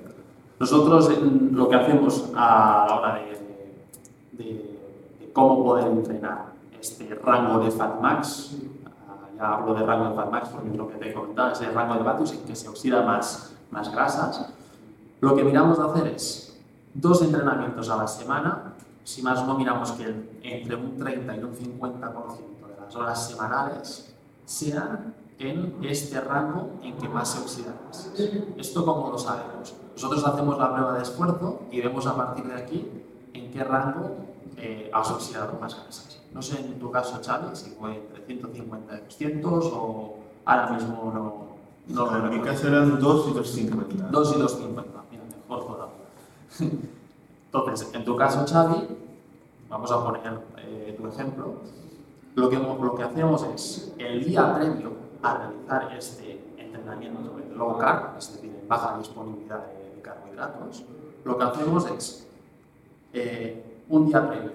Nosotros 0.60 1.10
eh, 1.10 1.16
lo 1.52 1.68
que 1.68 1.76
hacemos 1.76 2.32
a 2.36 2.86
la 2.88 2.96
hora 2.96 3.22
de, 4.34 4.78
cómo 5.34 5.64
poder 5.64 5.88
entrenar 5.88 6.54
este 6.80 7.16
rango 7.26 7.66
de 7.66 7.72
FatMax, 7.72 8.58
ya 9.36 9.54
hablo 9.56 9.74
de 9.74 9.84
rango 9.84 10.10
de 10.10 10.16
FatMax 10.16 10.50
porque 10.50 10.70
es 10.70 10.76
lo 10.76 10.88
que 10.88 10.96
te 10.98 11.10
he 11.10 11.14
comentado, 11.14 11.54
es 11.54 11.62
el 11.62 11.74
rango 11.74 11.96
de 11.96 12.04
vatios 12.04 12.34
en 12.34 12.42
que 12.42 12.56
se 12.56 12.70
oxida 12.70 13.02
más, 13.02 13.56
más 13.72 13.92
grasas, 13.92 14.54
Lo 15.22 15.36
que 15.36 15.44
miramos 15.44 15.80
de 15.80 15.86
hacer 15.86 16.14
es 16.14 16.47
dos 16.94 17.22
entrenamientos 17.22 17.90
a 17.90 17.98
la 17.98 18.08
semana, 18.08 18.74
si 19.04 19.22
más 19.22 19.46
no 19.46 19.58
miramos 19.58 19.92
que 19.92 20.14
entre 20.44 20.76
un 20.76 20.98
30 20.98 21.36
y 21.36 21.40
un 21.44 21.54
50% 21.54 22.68
de 22.68 22.82
las 22.82 22.96
horas 22.96 23.30
semanales 23.30 24.14
sean 24.46 25.14
en 25.40 25.78
este 25.84 26.20
rango 26.20 26.80
en 26.82 26.98
que 26.98 27.08
más 27.08 27.30
se 27.30 27.40
oxida 27.40 27.74
¿Esto 28.58 28.86
cómo 28.86 29.12
lo 29.12 29.18
sabemos? 29.18 29.76
Nosotros 29.94 30.26
hacemos 30.26 30.58
la 30.58 30.74
prueba 30.74 30.94
de 30.94 31.04
esfuerzo 31.04 31.62
y 31.72 31.82
vemos 31.82 32.06
a 32.08 32.16
partir 32.16 32.46
de 32.46 32.56
aquí 32.56 32.88
en 33.34 33.52
qué 33.52 33.64
rango 33.64 34.18
eh, 34.58 34.90
has 34.94 35.12
oxidado 35.12 35.58
más 35.60 35.76
grasas. 35.76 36.22
No 36.34 36.42
sé 36.42 36.60
en 36.60 36.80
tu 36.80 36.92
caso, 36.92 37.20
Xavi, 37.24 37.56
si 37.56 37.72
fue 37.72 37.96
entre 37.96 38.26
150 38.26 38.98
y 38.98 39.02
200 39.02 39.66
o 39.74 40.18
ahora 40.46 40.72
mismo 40.72 41.12
no, 41.88 42.04
no 42.06 42.26
En 42.26 42.30
mi 42.30 42.42
caso 42.42 42.68
eran 42.68 43.00
2 43.00 43.28
y 43.30 43.34
250. 43.34 44.08
2 44.12 44.36
y 44.36 44.40
250, 44.40 45.04
mira, 45.12 45.24
mejor 45.24 45.66
todavía. 45.66 45.87
Entonces, 47.54 47.90
en 47.94 48.06
tu 48.06 48.16
caso, 48.16 48.46
Xavi, 48.46 48.88
vamos 49.70 49.92
a 49.92 50.04
poner 50.04 50.40
eh, 50.58 50.96
tu 50.98 51.08
ejemplo, 51.08 51.56
lo 52.36 52.50
que, 52.50 52.58
lo 52.58 52.96
que 52.96 53.04
hacemos 53.04 53.44
es, 53.44 53.94
el 53.98 54.24
día 54.24 54.56
previo 54.56 54.92
a 55.24 55.38
realizar 55.38 55.98
este 55.98 56.40
entrenamiento 56.58 57.38
en 57.40 57.58
low 57.58 57.78
carb, 57.78 58.18
es 58.18 58.34
decir, 58.34 58.64
baja 58.68 58.98
disponibilidad 58.98 59.66
de, 59.66 60.02
carbohidratos, 60.02 60.86
lo 61.26 61.38
que 61.38 61.44
hacemos 61.44 61.90
es 61.92 62.28
eh, 63.14 63.84
un 63.90 64.06
día 64.06 64.28
previo 64.28 64.52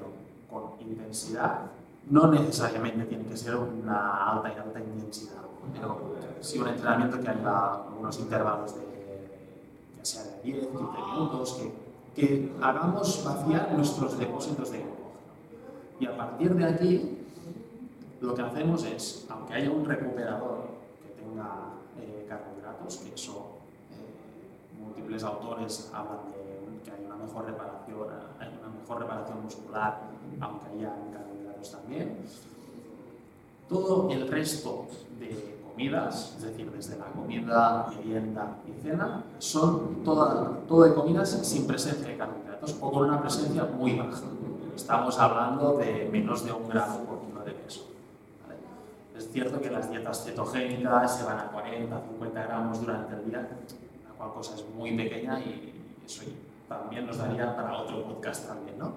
con 0.51 0.81
intensidad, 0.81 1.63
no 2.09 2.29
necesariamente 2.29 3.05
tiene 3.05 3.27
que 3.27 3.37
ser 3.37 3.57
una 3.57 4.33
alta 4.33 4.49
y 4.49 4.59
alta 4.59 4.81
intensidad, 4.81 5.43
pero 5.75 6.15
sí 6.41 6.59
un 6.59 6.69
entrenamiento 6.69 7.21
que 7.21 7.29
haya 7.29 7.83
unos 7.99 8.19
intervalos 8.19 8.77
de, 8.77 8.83
ya 9.99 10.05
sea 10.05 10.23
de 10.23 10.43
10, 10.43 10.67
15 10.69 10.83
minutos, 11.13 11.53
que, 11.55 11.82
que 12.15 12.53
hagamos 12.61 13.25
vaciar 13.25 13.73
nuestros 13.73 14.19
depósitos 14.19 14.71
de 14.71 14.79
glucógeno. 14.79 15.03
Y 15.99 16.07
a 16.07 16.17
partir 16.17 16.55
de 16.55 16.65
aquí, 16.65 17.19
lo 18.21 18.35
que 18.35 18.43
hacemos 18.43 18.85
es, 18.85 19.27
aunque 19.31 19.55
haya 19.55 19.71
un 19.71 19.85
recuperador 19.85 20.69
que 21.03 21.23
tenga 21.23 21.75
eh, 21.99 22.27
carbohidratos, 22.29 22.99
que 22.99 23.15
eso 23.15 23.59
eh, 23.91 24.81
múltiples 24.81 25.23
autores 25.23 25.91
hablan 25.95 26.31
de 26.31 26.83
que 26.85 26.91
hay 26.91 27.05
una 27.07 27.17
mejor 27.17 27.47
reparación, 27.47 28.09
hay 28.39 28.49
una 28.61 28.81
mejor 28.81 29.01
reparación 29.01 29.43
muscular, 29.43 30.01
aunque 30.41 30.67
haya 30.67 30.95
carbohidratos 31.13 31.73
también. 31.73 32.19
Todo 33.69 34.11
el 34.11 34.29
resto 34.29 34.87
de 35.19 35.62
comidas, 35.73 36.35
es 36.37 36.43
decir, 36.43 36.71
desde 36.71 36.99
la 36.99 37.07
comida, 37.07 37.87
merienda 37.97 38.57
y 38.67 38.83
cena, 38.83 39.25
son 39.39 40.05
toda, 40.05 40.59
todo 40.69 40.85
de 40.85 40.95
comidas 40.95 41.31
sin 41.43 41.67
presencia 41.67 42.07
de 42.07 42.17
carbohidratos 42.17 42.77
o 42.81 42.93
con 42.93 43.09
una 43.09 43.21
presencia 43.21 43.65
muy 43.65 43.99
baja. 43.99 44.23
Estamos 44.77 45.19
hablando 45.19 45.77
de 45.77 46.09
menos 46.11 46.45
de 46.45 46.53
un 46.53 46.69
gramo 46.69 47.01
por 47.01 47.23
es 49.23 49.31
cierto 49.31 49.61
que 49.61 49.71
las 49.71 49.89
dietas 49.89 50.25
cetogénicas 50.25 51.19
se 51.19 51.25
van 51.25 51.39
a 51.39 51.45
40, 51.53 52.01
50 52.01 52.43
gramos 52.43 52.81
durante 52.81 53.15
el 53.15 53.25
día, 53.27 53.49
la 54.09 54.15
cual 54.17 54.33
cosa 54.33 54.55
es 54.57 54.65
muy 54.77 54.97
pequeña 54.97 55.39
y 55.39 55.73
eso 56.05 56.25
también 56.69 57.07
nos 57.07 57.19
daría 57.19 57.55
para 57.55 57.79
otro 57.79 58.03
podcast 58.05 58.49
también, 58.49 58.79
¿no? 58.79 58.95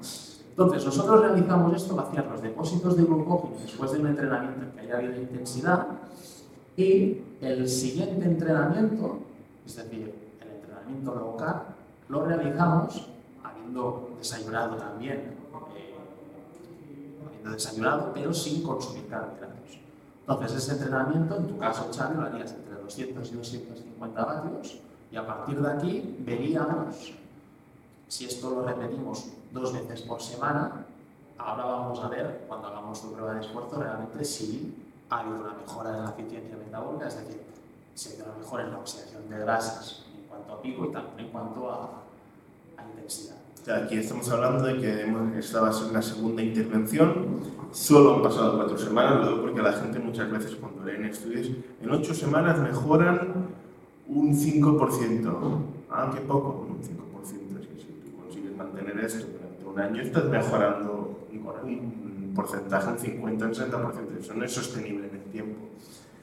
Entonces, 0.49 0.85
nosotros 0.85 1.21
realizamos 1.21 1.73
esto, 1.75 1.95
vaciar 1.95 2.25
los 2.27 2.41
depósitos 2.41 2.97
de 2.97 3.03
glucógeno 3.03 3.55
después 3.61 3.91
de 3.91 3.99
un 3.99 4.07
entrenamiento 4.07 4.63
en 4.63 4.71
que 4.71 4.79
haya 4.79 4.97
habido 4.97 5.15
intensidad 5.15 5.87
y 6.77 7.21
el 7.41 7.67
siguiente 7.67 8.25
entrenamiento, 8.25 9.19
es 9.65 9.75
decir, 9.75 10.13
el 10.41 10.49
entrenamiento 10.49 11.15
local, 11.15 11.63
lo 12.09 12.25
realizamos 12.25 13.07
habiendo 13.43 14.11
desayunado 14.17 14.75
también, 14.75 15.35
eh, 15.75 15.95
habiendo 17.25 17.51
desayunado, 17.51 18.11
pero 18.13 18.33
sin 18.33 18.61
consumir 18.63 19.07
carbohidratos. 19.07 19.79
Entonces, 20.27 20.57
ese 20.57 20.73
entrenamiento, 20.73 21.37
en 21.37 21.47
tu 21.47 21.57
caso, 21.57 21.89
Xavi, 21.95 22.15
lo 22.15 22.23
harías 22.23 22.51
entre 22.53 22.75
200 22.81 23.31
y 23.31 23.35
250 23.35 24.25
vatios 24.25 24.79
y 25.11 25.15
a 25.15 25.25
partir 25.25 25.61
de 25.61 25.71
aquí 25.71 26.15
veríamos 26.19 27.13
si 28.07 28.25
esto 28.25 28.49
lo 28.49 28.65
repetimos 28.65 29.27
dos 29.51 29.73
veces 29.73 30.01
por 30.01 30.21
semana. 30.21 30.85
Ahora 31.37 31.65
vamos 31.65 31.99
a 31.99 32.07
ver, 32.07 32.45
cuando 32.47 32.67
hagamos 32.67 33.01
tu 33.01 33.13
prueba 33.13 33.33
de 33.33 33.41
esfuerzo, 33.41 33.81
realmente 33.81 34.23
si 34.25 34.84
ha 35.09 35.19
habido 35.19 35.41
una 35.41 35.53
mejora 35.53 35.91
de 35.91 35.99
la 36.03 36.09
eficiencia 36.09 36.57
metabólica, 36.57 37.07
es 37.07 37.17
decir, 37.17 37.41
si 37.93 38.09
ha 38.09 38.11
habido 38.13 38.25
una 38.29 38.37
mejora 38.37 38.63
en 38.63 38.71
la 38.71 38.77
oxidación 38.79 39.29
de 39.29 39.37
grasas 39.39 40.05
en 40.17 40.27
cuanto 40.27 40.53
a 40.53 40.61
pico 40.61 40.85
y 40.85 40.91
también 40.91 41.27
en 41.27 41.31
cuanto 41.31 41.69
a, 41.69 42.03
a 42.77 42.83
intensidad. 42.89 43.35
Aquí 43.67 43.97
estamos 43.97 44.29
hablando 44.29 44.63
de 44.63 44.79
que 44.79 45.39
esta 45.39 45.61
va 45.61 45.69
a 45.69 45.73
ser 45.73 45.89
una 45.89 46.01
segunda 46.01 46.43
intervención. 46.43 47.41
Solo 47.71 48.15
han 48.15 48.21
pasado 48.21 48.57
cuatro 48.57 48.77
semanas, 48.77 49.25
lo 49.25 49.31
digo 49.31 49.41
porque 49.41 49.61
la 49.61 49.73
gente 49.73 49.97
muchas 49.99 50.29
veces 50.29 50.55
cuando 50.55 50.83
leen 50.83 51.05
estudios, 51.05 51.49
en 51.81 51.89
ocho 51.89 52.13
semanas 52.13 52.59
mejoran 52.59 53.47
un 54.07 54.33
5%. 54.35 55.57
Ah, 55.89 56.11
qué 56.13 56.21
poco, 56.21 56.67
un 56.69 56.79
5%. 56.79 56.85
Si 57.25 57.37
tú 57.37 58.17
consigues 58.21 58.55
mantener 58.55 58.99
esto 58.99 59.25
durante 59.33 59.65
un 59.65 59.79
año, 59.79 60.01
estás 60.03 60.25
mejorando 60.25 61.25
un 61.33 62.14
porcentaje, 62.35 62.91
un 62.91 62.99
50, 62.99 63.45
un 63.45 63.53
60%. 63.53 64.19
Eso 64.19 64.33
no 64.35 64.45
es 64.45 64.51
sostenible 64.51 65.07
en 65.07 65.15
el 65.15 65.23
tiempo. 65.31 65.69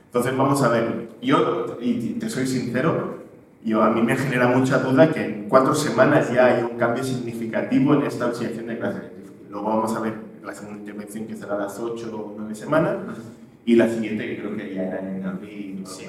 Entonces 0.07 0.37
vamos 0.37 0.63
a 0.63 0.69
ver, 0.69 1.09
yo, 1.23 1.79
y 1.81 2.11
te 2.15 2.29
soy 2.29 2.47
sincero, 2.47 3.23
yo, 3.65 3.83
a 3.83 3.91
mí 3.91 4.03
me 4.03 4.17
genera 4.17 4.49
mucha 4.49 4.79
duda 4.79 5.11
que 5.11 5.25
en 5.25 5.49
cuatro 5.49 5.75
semanas 5.75 6.31
ya 6.33 6.47
hay 6.47 6.63
un 6.63 6.77
cambio 6.77 7.03
significativo 7.03 7.95
en 7.95 8.03
esta 8.03 8.27
oxidación 8.27 8.67
de 8.67 8.77
grasa. 8.77 9.03
Luego 9.49 9.69
vamos 9.69 9.97
a 9.97 10.01
ver 10.01 10.15
la 10.45 10.55
segunda 10.55 10.81
intervención 10.81 11.27
que 11.27 11.37
será 11.37 11.55
a 11.55 11.59
las 11.59 11.79
8 11.79 12.11
o 12.15 12.35
9 12.37 12.55
semanas 12.55 12.97
y 13.65 13.77
la 13.77 13.89
siguiente 13.89 14.27
que 14.27 14.39
creo 14.39 14.57
que 14.57 14.75
ya 14.75 14.83
era 14.83 14.99
en 15.01 15.25
abril. 15.25 15.85
Sí. 15.87 16.07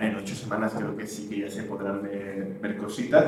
En 0.00 0.16
ocho 0.16 0.34
semanas 0.34 0.72
creo 0.76 0.96
que 0.96 1.06
sí 1.06 1.28
que 1.28 1.40
ya 1.40 1.50
se 1.50 1.62
podrán 1.64 2.02
ver, 2.02 2.76
cositas. 2.76 3.24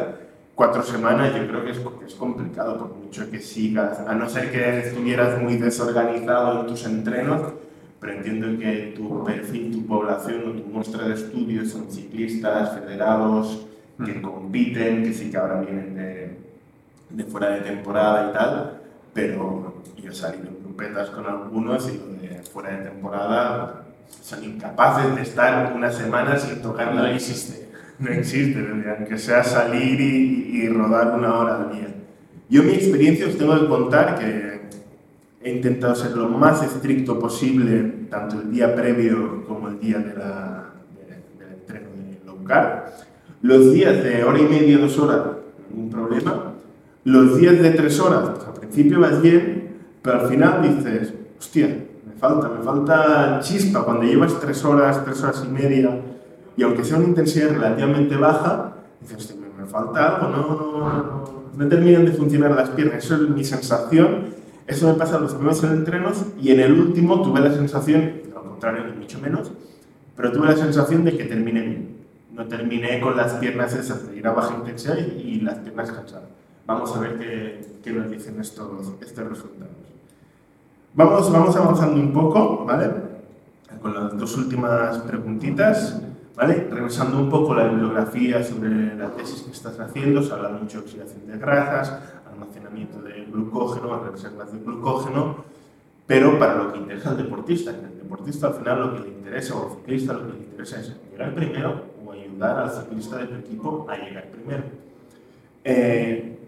Cuatro 0.55 0.83
semanas 0.85 1.35
yo 1.35 1.49
creo 1.49 1.65
que 1.65 1.73
es, 1.73 1.81
es 2.07 2.15
complicado, 2.15 2.79
por 2.79 2.97
mucho 2.97 3.29
que 3.29 3.41
sigas, 3.41 3.99
a 3.99 4.15
no 4.15 4.29
ser 4.29 4.53
que 4.53 4.81
estuvieras 4.81 5.43
muy 5.43 5.57
desorganizado 5.57 6.61
en 6.61 6.67
tus 6.69 6.87
entrenos, 6.87 7.55
pero 7.99 8.13
entiendo 8.13 8.59
que 8.59 8.93
tu 8.97 9.25
perfil, 9.25 9.73
tu 9.73 9.87
población 9.87 10.43
o 10.49 10.53
tu 10.53 10.69
muestra 10.69 11.09
de 11.09 11.15
estudios 11.15 11.71
son 11.71 11.91
ciclistas, 11.91 12.79
federados, 12.79 13.67
que 14.05 14.23
compiten, 14.23 15.03
que 15.03 15.13
sí 15.13 15.31
que 15.31 15.37
ahora 15.37 15.61
vienen 15.61 15.95
de, 15.95 16.39
de 17.11 17.25
fuera 17.25 17.51
de 17.51 17.61
temporada 17.63 18.31
y 18.31 18.33
tal, 18.33 18.81
pero 19.13 19.83
yo 19.97 20.11
he 20.11 20.15
salido 20.15 20.49
en 20.49 20.63
grupetas 20.63 21.11
con 21.11 21.27
algunos 21.27 21.89
y 21.89 21.99
los 21.99 22.21
de 22.21 22.43
fuera 22.43 22.71
de 22.71 22.91
temporada 22.91 23.85
son 24.23 24.45
incapaces 24.45 25.15
de 25.15 25.23
estar 25.23 25.73
una 25.75 25.91
semana 25.91 26.37
sin 26.39 26.61
tocar. 26.63 26.95
No 26.95 27.07
existe. 27.07 27.64
No 27.99 28.11
existe, 28.11 28.59
aunque 28.97 29.19
sea 29.19 29.45
salir 29.45 30.01
y, 30.01 30.69
rodar 30.69 31.17
una 31.17 31.39
hora 31.39 31.57
al 31.57 31.73
día. 31.73 31.95
Yo 32.49 32.63
mi 32.63 32.73
experiencia 32.73 33.27
os 33.27 33.39
tengo 33.39 33.59
que 33.61 33.69
contar 33.69 34.19
que 34.19 34.63
he 35.43 35.51
intentado 35.53 35.95
ser 35.95 36.17
lo 36.17 36.29
más 36.29 36.63
estricto 36.63 37.19
posible, 37.19 38.07
tanto 38.11 38.41
el 38.41 38.51
día 38.51 38.75
previo 38.75 39.45
como 39.47 39.69
el 39.69 39.79
día 39.79 39.99
del 39.99 40.21
entreno 41.53 41.89
de 41.97 42.27
low 42.27 42.43
carb. 42.45 42.85
Los 43.43 43.73
días 43.73 44.03
de 44.03 44.25
hora 44.25 44.39
y 44.39 44.45
media, 44.45 44.79
dos 44.79 44.99
horas, 44.99 45.21
ningún 45.71 45.91
problema. 45.91 46.55
Los 47.05 47.39
días 47.39 47.61
de 47.61 47.71
tres 47.71 48.01
horas, 48.01 48.31
al 48.47 48.55
principio 48.55 49.01
vas 49.01 49.21
bien, 49.23 49.77
pero 50.03 50.21
al 50.21 50.29
final 50.29 50.63
dices, 50.63 51.15
hostia, 51.39 51.67
me 52.07 52.19
falta, 52.19 52.49
me 52.49 52.65
falta 52.65 53.41
chispa. 53.41 53.85
Cuando 53.85 54.05
llevas 54.05 54.41
tres 54.41 54.65
horas, 54.65 55.05
tres 55.05 55.23
horas 55.23 55.45
y 55.47 55.53
media, 55.53 56.01
y 56.57 56.63
aunque 56.63 56.85
sea 56.85 56.99
una 56.99 57.09
intensidad 57.09 57.51
relativamente 57.51 58.17
baja, 58.17 58.75
dices, 59.01 59.37
me, 59.37 59.67
falta 59.67 60.17
algo, 60.17 60.29
no, 60.29 60.39
no, 60.39 61.03
no, 61.03 61.45
no 61.57 61.69
terminan 61.69 62.05
de 62.05 62.13
funcionar 62.13 62.53
las 62.53 62.71
piernas. 62.71 63.05
Eso 63.05 63.15
es 63.17 63.29
mi 63.29 63.45
sensación 63.45 64.35
eso 64.67 64.89
me 64.89 64.95
pasa 64.95 65.19
los 65.19 65.35
primeros 65.35 65.63
entrenos 65.65 66.25
y 66.41 66.51
en 66.51 66.61
el 66.61 66.73
último 66.73 67.23
tuve 67.23 67.41
la 67.41 67.53
sensación, 67.53 68.23
al 68.35 68.43
contrario, 68.43 68.85
mucho 68.99 69.19
menos, 69.21 69.53
pero 70.17 70.33
tuve 70.33 70.47
la 70.47 70.57
sensación 70.57 71.05
de 71.05 71.17
que 71.17 71.25
terminé 71.25 71.61
bien. 71.61 71.95
No 72.33 72.47
terminé 72.47 73.01
con 73.01 73.17
las 73.17 73.35
piernas 73.35 73.75
esas 73.75 74.09
de 74.09 74.17
ir 74.17 74.27
a 74.27 74.33
baja 74.33 74.57
intensidad 74.57 74.97
y, 74.97 75.41
las 75.41 75.59
piernas 75.59 75.93
cansadas. 75.93 76.29
Vamos 76.67 76.97
a 76.97 77.01
ver 77.01 77.19
qué, 77.19 77.79
qué 77.85 77.93
nos 77.93 78.11
dicen 78.11 78.41
estos, 78.41 78.95
estos 79.03 79.29
resultados. 79.29 79.75
Vamos, 80.95 81.31
vamos 81.31 81.55
avanzando 81.55 82.01
un 82.01 82.13
poco, 82.13 82.65
¿vale? 82.65 82.91
Con 83.83 83.95
las 83.95 84.19
dos 84.19 84.37
últimas 84.39 84.99
preguntitas, 84.99 86.01
¿vale? 86.37 86.69
Revisando 86.71 87.19
un 87.19 87.31
poco 87.31 87.55
la 87.55 87.65
bibliografía 87.65 88.43
sobre 88.43 88.97
la 88.97 89.11
tesis 89.11 89.43
que 89.43 89.53
estás 89.53 89.79
haciendo, 89.79 90.23
se 90.23 90.33
habla 90.33 90.51
mucho 90.51 90.79
de 90.79 90.85
oxidación 90.85 91.27
de 91.27 91.39
grasas, 91.39 92.01
almacenamiento 92.31 93.01
de 93.03 93.25
glucógeno, 93.27 94.03
reservas 94.11 94.53
de 94.53 94.59
glucógeno, 94.59 95.45
pero 96.07 96.39
para 96.39 96.57
lo 96.57 96.73
que 96.73 96.79
interesa 96.79 97.11
al 97.11 97.17
deportista, 97.17 97.71
el 97.71 97.99
deportista 97.99 98.49
al 98.49 98.55
final 98.55 98.81
lo 98.81 98.95
que 98.95 99.01
le 99.01 99.09
interesa, 99.09 99.55
o 99.55 99.65
al 99.65 99.77
ciclista 99.77 100.13
lo 100.13 100.27
que 100.27 100.33
le 100.33 100.39
interesa 100.39 100.81
es 100.81 100.97
llegar 101.11 101.35
primero 101.35 101.85
o 102.05 102.13
ayudar 102.13 102.59
al 102.59 102.71
ciclista 102.71 103.17
de 103.19 103.27
tu 103.27 103.35
equipo 103.37 103.87
a 103.89 103.97
llegar 103.97 104.29
primero. 104.31 104.65
Eh, 105.65 106.39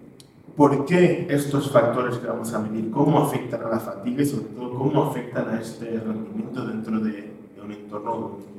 ¿Por 0.56 0.86
qué 0.86 1.26
estos 1.28 1.70
factores 1.70 2.16
que 2.16 2.26
vamos 2.26 2.52
a 2.54 2.58
medir, 2.58 2.90
cómo 2.90 3.18
afectan 3.18 3.62
a 3.62 3.68
la 3.68 3.78
fatiga 3.78 4.22
y 4.22 4.26
sobre 4.26 4.46
todo 4.46 4.74
cómo 4.74 5.04
afectan 5.04 5.50
a 5.50 5.60
este 5.60 6.00
rendimiento 6.00 6.64
dentro 6.66 6.98
de, 6.98 7.30
entorno 7.68 8.12
de 8.12 8.22
un 8.22 8.32
equipo? 8.32 8.55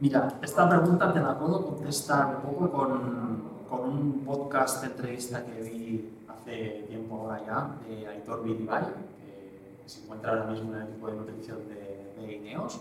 Mira, 0.00 0.38
esta 0.42 0.68
pregunta 0.68 1.12
te 1.12 1.20
la 1.20 1.38
puedo 1.38 1.66
contestar 1.66 2.36
un 2.36 2.42
poco 2.42 2.70
con, 2.70 3.80
un 3.80 4.22
podcast 4.24 4.82
de 4.82 4.88
entrevista 4.88 5.44
que 5.44 5.62
vi 5.62 6.10
hace 6.28 6.84
tiempo 6.88 7.16
ahora 7.16 7.44
ya, 7.44 7.76
de 7.86 8.06
Aitor 8.06 8.44
Vidibay, 8.44 8.84
que 8.84 9.88
se 9.88 10.02
encuentra 10.02 10.32
ahora 10.32 10.46
mismo 10.46 10.72
en 10.74 10.82
el 10.82 10.88
equipo 10.88 11.06
de 11.08 11.16
nutrición 11.16 11.58
de, 11.68 12.36
Ineos. 12.36 12.80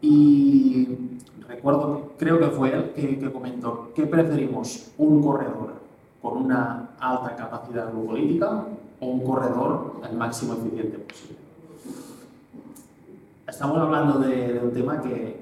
Y 0.00 1.18
recuerdo, 1.48 2.12
creo 2.16 2.38
que 2.38 2.48
fue 2.48 2.72
él 2.72 2.92
que, 2.94 3.32
comentó, 3.32 3.90
¿qué 3.94 4.06
preferimos? 4.06 4.92
¿Un 4.96 5.22
corredor 5.22 5.74
con 6.22 6.44
una 6.44 6.90
alta 7.00 7.34
capacidad 7.34 7.90
glucolítica 7.90 8.64
o 9.00 9.06
un 9.06 9.24
corredor 9.24 10.00
al 10.04 10.16
máximo 10.16 10.54
eficiente 10.54 10.98
posible? 10.98 11.47
Estamos 13.48 13.78
hablando 13.78 14.18
de, 14.18 14.60
un 14.62 14.72
tema 14.72 15.00
que, 15.00 15.40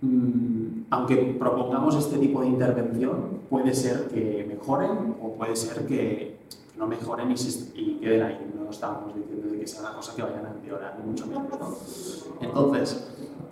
mm, 0.00 0.86
aunque 0.88 1.36
propongamos 1.38 1.94
este 1.94 2.16
tipo 2.16 2.40
de 2.40 2.46
intervención, 2.46 3.40
puede 3.50 3.74
ser 3.74 4.08
que 4.08 4.46
mejoren 4.48 5.14
o 5.22 5.34
puede 5.34 5.54
ser 5.54 5.86
que 5.86 6.38
no 6.78 6.86
mejoren 6.86 7.30
y, 7.74 7.98
queden 8.00 8.22
ahí. 8.22 8.50
No 8.58 8.70
estamos 8.70 9.14
diciendo 9.14 9.52
que 9.52 9.66
sea 9.66 9.82
una 9.82 9.92
cosa 9.92 10.16
que 10.16 10.22
vayan 10.22 10.46
a 10.46 10.50
empeorar, 10.52 10.98
ni 10.98 11.10
mucho 11.10 11.26
menos. 11.26 12.26
Entonces, 12.40 13.08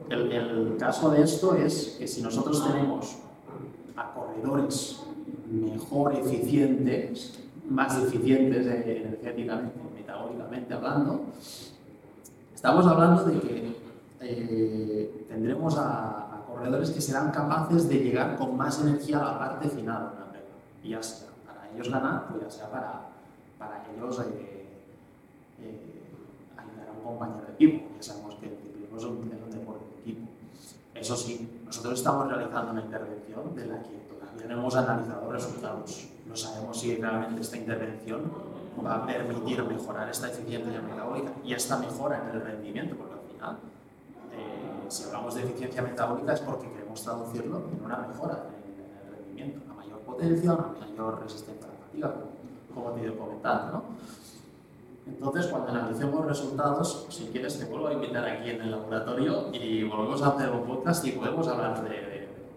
el, 0.09 0.77
caso 0.79 1.11
de 1.11 1.23
esto 1.23 1.55
es 1.55 1.97
que 1.99 2.09
si 2.09 2.23
nosotros 2.23 2.67
tenemos 2.67 3.19
a 3.95 4.11
corredores 4.15 5.03
mejor 5.51 6.15
eficientes, 6.15 7.39
más 7.69 8.03
eficientes 8.03 8.67
energéticamente, 8.67 9.75
metabólicamente 9.95 10.73
hablando, 10.73 11.27
estamos 12.65 12.87
hablando 12.87 13.23
de 13.25 13.41
que 13.41 13.77
eh, 14.23 15.27
tendremos 15.29 15.77
a, 15.77 16.41
corredores 16.49 16.91
que 16.93 17.01
serán 17.03 17.31
capaces 17.31 17.91
de 17.91 17.97
llegar 17.97 18.39
con 18.39 18.57
más 18.57 18.81
energía 18.81 19.19
a 19.19 19.33
la 19.33 19.39
parte 19.39 19.69
final 19.69 20.09
de 20.09 20.17
una 20.17 20.31
prueba. 20.31 20.47
Ya 20.83 21.03
sea 21.03 21.29
para 21.45 21.69
ellos 21.71 21.91
ganar, 21.91 22.25
o 22.33 22.41
ya 22.41 22.49
sea 22.49 22.71
para, 22.71 23.03
para 23.59 23.85
ellos 23.93 24.19
eh, 24.21 24.81
eh, 25.61 26.03
ayudar 26.57 26.89
a 26.89 26.93
un 26.93 27.05
compañero 27.05 27.49
de 27.49 27.53
equipo. 27.53 27.85
Ya 27.97 28.03
sabemos 28.03 28.37
que 28.37 28.47
el 28.47 28.97
es 28.97 29.05
un, 29.05 29.31
eso 30.95 31.17
sí, 31.17 31.61
nosotros 31.67 31.99
estamos 31.99 32.29
realizando 32.29 32.73
una 32.73 32.81
intervención 32.81 33.55
de 33.55 33.67
la 33.67 33.83
que 33.83 34.09
todavía 34.09 34.47
no 34.49 34.61
hemos 34.61 34.75
analizado 34.75 35.31
resultados. 35.31 36.09
No 36.27 36.35
sabemos 36.35 36.81
si 36.81 36.97
realmente 36.97 37.43
esta 37.43 37.59
intervención 37.59 38.54
va 38.83 38.97
a 38.97 39.07
permitir 39.07 39.63
mejorar 39.65 40.09
esta 40.09 40.29
eficiencia 40.29 40.81
metabólica 40.81 41.33
y 41.45 41.55
esta 41.55 41.79
mejora 41.79 42.23
en 42.23 42.37
el 42.37 42.43
rendimiento, 42.43 42.97
porque 42.97 43.15
al 43.15 43.33
final, 43.33 43.59
eh, 44.33 44.87
si 44.89 45.05
hablamos 45.05 45.35
de 45.35 45.43
eficiencia 45.43 45.83
metabólica 45.83 46.33
es 46.33 46.41
porque 46.41 46.71
queremos 46.71 47.03
traducirlo 47.03 47.63
en 47.73 47.85
una 47.85 47.99
mejora 47.99 48.45
en 48.49 49.07
el 49.07 49.15
rendimiento, 49.17 49.61
a 49.71 49.75
mayor 49.75 49.99
potencia, 50.01 50.53
a 50.53 50.75
mayor 50.81 51.23
resistencia 51.23 51.67
a 51.67 51.73
la 51.73 51.79
fatiga, 51.87 52.15
como 52.75 52.91
te 52.91 53.01
he 53.01 53.05
ido 53.05 53.19
comentando. 53.19 53.73
¿no? 53.73 53.83
Entonces, 55.07 55.47
cuando 55.49 55.69
analicemos 55.69 56.25
resultados, 56.25 57.07
si 57.11 57.27
quieres, 57.27 57.59
te 57.59 57.67
vuelvo 57.67 57.89
a 57.89 57.93
invitar 57.93 58.27
aquí 58.27 58.51
en 58.51 58.63
el 58.63 58.71
laboratorio 58.71 59.49
y 59.53 59.85
volvemos 59.85 60.23
a 60.23 60.29
hacer 60.29 60.51
un 60.51 60.65
podcast 60.65 61.05
y 61.05 61.13
podemos 61.13 61.47
hablar 61.47 61.83
de, 61.83 62.14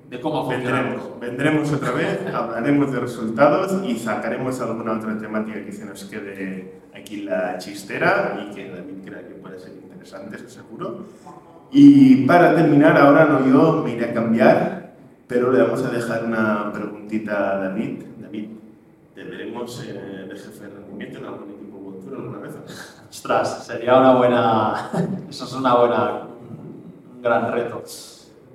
de, 0.10 0.22
cómo 0.22 0.48
vendremos, 0.48 1.20
vendremos 1.20 1.74
otra 1.74 1.92
vez, 1.92 2.20
hablaremos 2.34 2.92
de 2.92 3.00
resultados 3.00 3.84
y 3.86 3.98
sacaremos 3.98 4.60
alguna 4.62 4.94
otra 4.94 5.18
temática 5.18 5.64
que 5.64 5.72
se 5.72 5.86
nos 5.86 6.04
quede 6.06 6.82
aquí 6.96 7.20
en 7.20 7.26
la 7.26 7.58
chistera 7.58 8.40
y 8.42 8.56
que 8.56 8.66
también 8.66 9.02
crea 9.02 9.28
que 9.28 9.36
puede 9.36 9.60
ser 9.60 9.74
interesante, 9.74 10.38
eso 10.38 10.50
seguro. 10.50 11.06
Y 11.72 12.26
para 12.26 12.56
terminar, 12.56 12.98
ahora 12.98 13.26
no 13.26 13.46
yo 13.46 13.84
me 13.84 13.92
iré 13.92 14.12
a 14.12 14.14
cambiar, 14.14 14.94
pero 15.28 15.52
le 15.52 15.62
vamos 15.62 15.84
a 15.84 15.90
dejar 15.90 16.24
una 16.24 16.72
preguntita 16.72 17.52
a 17.52 17.58
David. 17.58 18.04
David, 18.20 18.48
¿te 19.14 19.24
veremos 19.24 19.84
eh, 19.86 20.28
de 20.30 20.36
jefe 20.36 20.64
de 20.64 20.70
rendimiento 20.70 21.20
en 21.20 21.26
algún 21.26 21.58
alguna 22.16 22.40
vez. 22.40 22.56
Ostras, 23.10 23.66
sería 23.66 24.00
una 24.00 24.16
buena. 24.16 24.90
Eso 25.30 25.46
es 25.46 25.54
una 25.54 25.76
buena. 25.76 26.28
Un 27.16 27.22
gran 27.22 27.52
reto. 27.52 27.84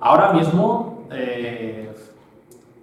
Ahora 0.00 0.32
mismo, 0.32 1.01
eh, 1.14 1.90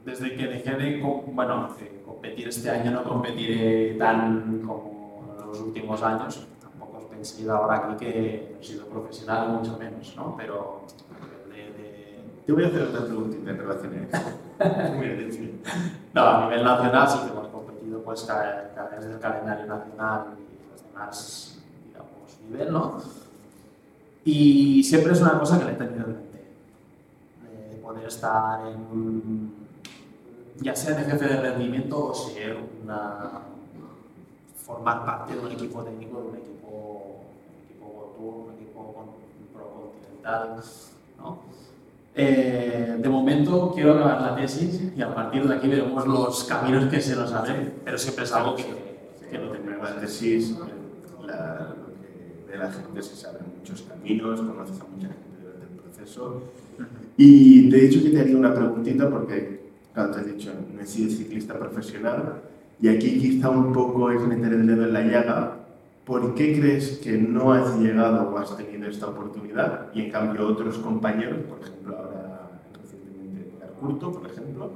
desde 0.06 0.36
que 0.36 0.48
dejé 0.48 0.76
de. 0.76 1.02
Bueno, 1.02 1.70
competir 2.06 2.48
este 2.48 2.70
año, 2.70 2.92
no 2.92 3.04
competiré 3.04 3.96
tan 3.96 4.62
como 4.66 5.36
en 5.40 5.48
los 5.48 5.62
últimos 5.62 6.02
años. 6.04 6.48
Tampoco 6.62 7.08
pensé 7.10 7.44
ir 7.44 7.50
ahora 7.50 7.78
aquí 7.78 8.06
que 8.06 8.58
he 8.60 8.64
sido 8.64 8.86
profesional, 8.88 9.50
mucho 9.50 9.78
menos, 9.78 10.14
¿no? 10.16 10.36
Pero. 10.38 10.82
Te 12.46 12.54
voy 12.54 12.64
a 12.64 12.68
hacer 12.68 12.82
otra 12.82 13.06
preguntita 13.06 13.52
en 13.52 13.58
relación 13.60 13.94
a 14.12 14.18
eso. 14.18 15.40
no, 16.16 16.22
a 16.22 16.46
nivel 16.46 16.64
nacional 16.64 17.08
sí 17.08 17.20
que 17.20 17.30
hemos 17.30 17.48
competido 17.50 18.02
pues, 18.02 18.26
desde 18.26 19.14
el 19.14 19.20
calendario 19.20 19.68
nacional 19.68 20.26
más, 20.96 21.60
digamos, 21.86 22.40
nivel, 22.50 22.74
¿no? 22.74 22.98
Y 24.26 24.84
siempre 24.84 25.14
es 25.14 25.22
una 25.22 25.40
cosa 25.40 25.60
que 25.60 25.66
le 25.66 25.72
he 25.74 25.76
tenido 25.76 26.06
en 26.06 26.29
poder 27.90 28.06
estar 28.06 28.68
en, 28.68 29.52
ya 30.62 30.76
sea 30.76 30.96
de 30.96 31.06
jefe 31.06 31.26
de 31.26 31.42
rendimiento 31.42 32.10
o 32.10 32.14
ser 32.14 32.56
una, 32.84 33.42
formar 34.56 35.04
parte 35.04 35.34
de 35.34 35.40
un 35.40 35.52
equipo 35.52 35.82
técnico, 35.82 36.22
de 36.22 36.28
un 36.28 36.36
equipo, 36.36 36.68
un 36.68 37.66
equipo 37.66 38.14
Tour, 38.16 38.34
un 38.46 38.54
equipo 38.54 39.10
pro-continental, 39.54 40.64
¿no? 41.18 41.40
Eh, 42.14 42.98
de 43.00 43.10
momento 43.10 43.72
quiero 43.74 43.96
acabar 43.96 44.22
la 44.22 44.36
tesis 44.36 44.92
y 44.96 45.02
a 45.02 45.16
partir 45.16 45.48
de 45.48 45.56
aquí 45.56 45.68
veremos 45.68 46.06
los 46.06 46.44
caminos 46.44 46.92
que 46.92 47.02
se 47.02 47.16
nos 47.16 47.34
abren, 47.34 47.82
pero 47.84 47.98
siempre 47.98 48.26
es 48.26 48.32
algo 48.34 48.56
que, 48.56 48.66
que 49.32 49.38
no 49.40 49.50
tengo. 49.50 49.84
La 49.84 50.00
tesis 50.00 50.52
lo 50.52 50.66
que 50.66 50.74
ve 52.52 52.58
la 52.58 52.72
gente 52.72 53.02
se 53.02 53.16
sabe 53.16 53.40
muchos 53.58 53.82
caminos, 53.82 54.42
conoces 54.42 54.80
a 54.80 54.84
mucha 54.84 55.08
gente 55.08 55.29
proceso. 56.00 56.44
Y 57.18 57.70
te 57.70 57.78
he 57.78 57.88
dicho 57.88 58.02
que 58.02 58.10
te 58.10 58.22
haría 58.22 58.38
una 58.38 58.54
preguntita 58.54 59.10
porque, 59.10 59.72
claro, 59.94 60.12
te 60.12 60.20
has 60.22 60.26
dicho, 60.26 60.54
no 60.74 60.82
he 60.82 60.86
sido 60.86 61.10
ciclista 61.10 61.58
profesional 61.58 62.42
y 62.82 62.88
aquí 62.88 63.20
quizá 63.20 63.50
un 63.50 63.74
poco 63.74 64.10
es 64.12 64.22
meter 64.22 64.54
el 64.54 64.66
dedo 64.66 64.86
en 64.86 64.94
la 64.94 65.02
llaga. 65.02 65.56
¿Por 66.06 66.34
qué 66.34 66.60
crees 66.60 67.00
que 67.00 67.18
no 67.18 67.52
has 67.52 67.78
llegado 67.78 68.30
o 68.30 68.38
has 68.38 68.56
tenido 68.58 68.90
esta 68.90 69.08
oportunidad 69.08 69.94
y 69.94 70.06
en 70.06 70.12
cambio 70.12 70.48
otros 70.48 70.78
compañeros, 70.80 71.40
por 71.44 71.60
ejemplo 71.60 71.98
ahora 71.98 72.50
recientemente 72.82 73.52
Arcurto, 73.64 74.12
por 74.14 74.32
ejemplo, 74.32 74.72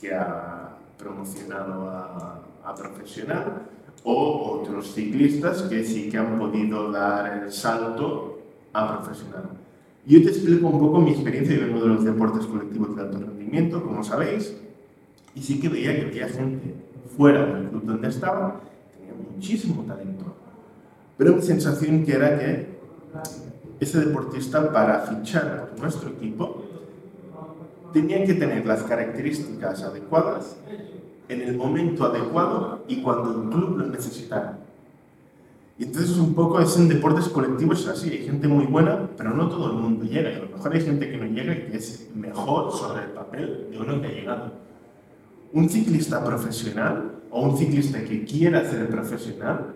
que 0.00 0.14
ha 0.14 0.78
promocionado 0.96 1.90
a, 1.90 2.42
a 2.64 2.74
profesional, 2.74 3.68
o 4.04 4.60
otros 4.60 4.94
ciclistas 4.94 5.62
que 5.62 5.84
sí 5.84 6.08
que 6.08 6.18
han 6.18 6.38
podido 6.38 6.90
dar 6.90 7.42
el 7.42 7.52
salto 7.52 8.40
a 8.72 8.98
profesional. 8.98 9.61
Yo 10.04 10.20
te 10.20 10.30
explico 10.30 10.66
un 10.66 10.80
poco 10.80 11.00
mi 11.00 11.12
experiencia 11.12 11.56
de 11.56 11.70
uno 11.70 11.80
de 11.80 11.88
los 11.88 12.04
deportes 12.04 12.46
colectivos 12.46 12.96
de 12.96 13.02
alto 13.02 13.18
rendimiento, 13.18 13.82
como 13.84 14.02
sabéis, 14.02 14.56
y 15.34 15.40
sí 15.40 15.60
que 15.60 15.68
veía 15.68 15.94
que 15.94 16.06
había 16.06 16.28
gente 16.28 16.74
fuera 17.16 17.46
del 17.46 17.68
club 17.68 17.84
donde 17.84 18.08
estaba, 18.08 18.60
tenía 18.96 19.14
muchísimo 19.14 19.84
talento, 19.84 20.34
pero 21.16 21.36
mi 21.36 21.42
sensación 21.42 22.04
que 22.04 22.14
era 22.14 22.36
que 22.36 22.66
ese 23.78 24.00
deportista 24.00 24.72
para 24.72 25.00
fichar 25.02 25.68
por 25.70 25.80
nuestro 25.82 26.10
equipo 26.10 26.64
tenía 27.92 28.24
que 28.24 28.34
tener 28.34 28.66
las 28.66 28.82
características 28.82 29.82
adecuadas 29.82 30.56
en 31.28 31.42
el 31.42 31.56
momento 31.56 32.04
adecuado 32.04 32.84
y 32.88 33.02
cuando 33.02 33.42
el 33.42 33.50
club 33.50 33.78
lo 33.78 33.86
necesitara. 33.86 34.58
Entonces 35.82 36.16
un 36.16 36.34
poco 36.34 36.60
es 36.60 36.76
en 36.76 36.88
deportes 36.88 37.28
colectivos 37.28 37.80
es 37.80 37.88
así, 37.88 38.10
hay 38.10 38.24
gente 38.24 38.46
muy 38.46 38.66
buena, 38.66 39.08
pero 39.16 39.30
no 39.34 39.48
todo 39.48 39.72
el 39.72 39.78
mundo 39.78 40.04
llega, 40.04 40.30
y 40.30 40.34
a 40.34 40.38
lo 40.38 40.48
mejor 40.48 40.72
hay 40.72 40.80
gente 40.80 41.10
que 41.10 41.16
no 41.16 41.26
llega 41.26 41.52
y 41.54 41.70
que 41.70 41.76
es 41.76 42.08
mejor 42.14 42.72
sobre 42.72 43.04
el 43.04 43.10
papel 43.10 43.68
de 43.70 43.78
uno 43.78 44.00
que 44.00 44.06
ha 44.06 44.10
llegado. 44.12 44.52
Un 45.52 45.68
ciclista 45.68 46.24
profesional 46.24 47.12
o 47.30 47.42
un 47.42 47.58
ciclista 47.58 48.02
que 48.04 48.24
quiera 48.24 48.64
ser 48.64 48.88
profesional, 48.88 49.74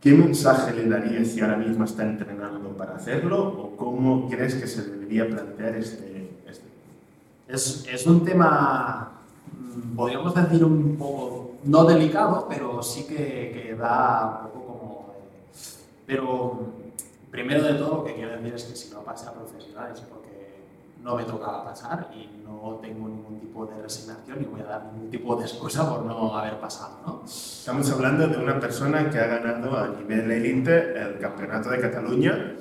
¿qué 0.00 0.12
mensaje 0.12 0.72
le 0.74 0.88
daría 0.88 1.24
si 1.24 1.40
ahora 1.40 1.56
mismo 1.56 1.84
está 1.84 2.04
entrenando 2.04 2.70
para 2.70 2.96
hacerlo 2.96 3.42
o 3.46 3.76
cómo 3.76 4.28
crees 4.28 4.54
que 4.54 4.66
se 4.66 4.90
debería 4.90 5.28
plantear 5.28 5.76
este? 5.76 6.30
este? 6.48 6.66
Es, 7.48 7.86
es 7.92 8.06
un 8.06 8.24
tema 8.24 9.16
podríamos 9.94 10.34
decir 10.34 10.64
un 10.64 10.96
poco, 10.96 11.52
no 11.64 11.84
delicado, 11.84 12.46
pero 12.48 12.82
sí 12.82 13.04
que, 13.04 13.76
da 13.78 14.42
un 14.44 14.50
poco. 14.50 14.65
Pero 16.06 16.72
primero 17.30 17.62
de 17.64 17.74
todo 17.74 17.96
lo 17.96 18.04
que 18.04 18.14
quiero 18.14 18.36
decir 18.36 18.54
es 18.54 18.64
que 18.64 18.76
si 18.76 18.94
no 18.94 19.02
pasa 19.02 19.30
a 19.30 19.34
profesionales, 19.34 20.00
porque 20.08 20.26
no 21.02 21.16
me 21.16 21.24
tocaba 21.24 21.64
pasar 21.64 22.10
y 22.14 22.42
no 22.42 22.78
tengo 22.80 23.08
ningún 23.08 23.40
tipo 23.40 23.66
de 23.66 23.82
resignación 23.82 24.42
y 24.42 24.44
voy 24.44 24.60
a 24.60 24.64
dar 24.64 24.84
ningún 24.92 25.10
tipo 25.10 25.36
de 25.36 25.44
excusa 25.44 25.88
por 25.88 26.04
no 26.04 26.36
haber 26.36 26.58
pasado. 26.58 26.98
¿no? 27.04 27.22
Estamos 27.24 27.90
hablando 27.90 28.28
de 28.28 28.36
una 28.36 28.58
persona 28.58 29.10
que 29.10 29.18
ha 29.18 29.26
ganado 29.26 29.76
a 29.76 29.88
nivel 29.88 30.30
élite 30.30 31.00
el 31.00 31.18
campeonato 31.18 31.70
de 31.70 31.80
Cataluña, 31.80 32.56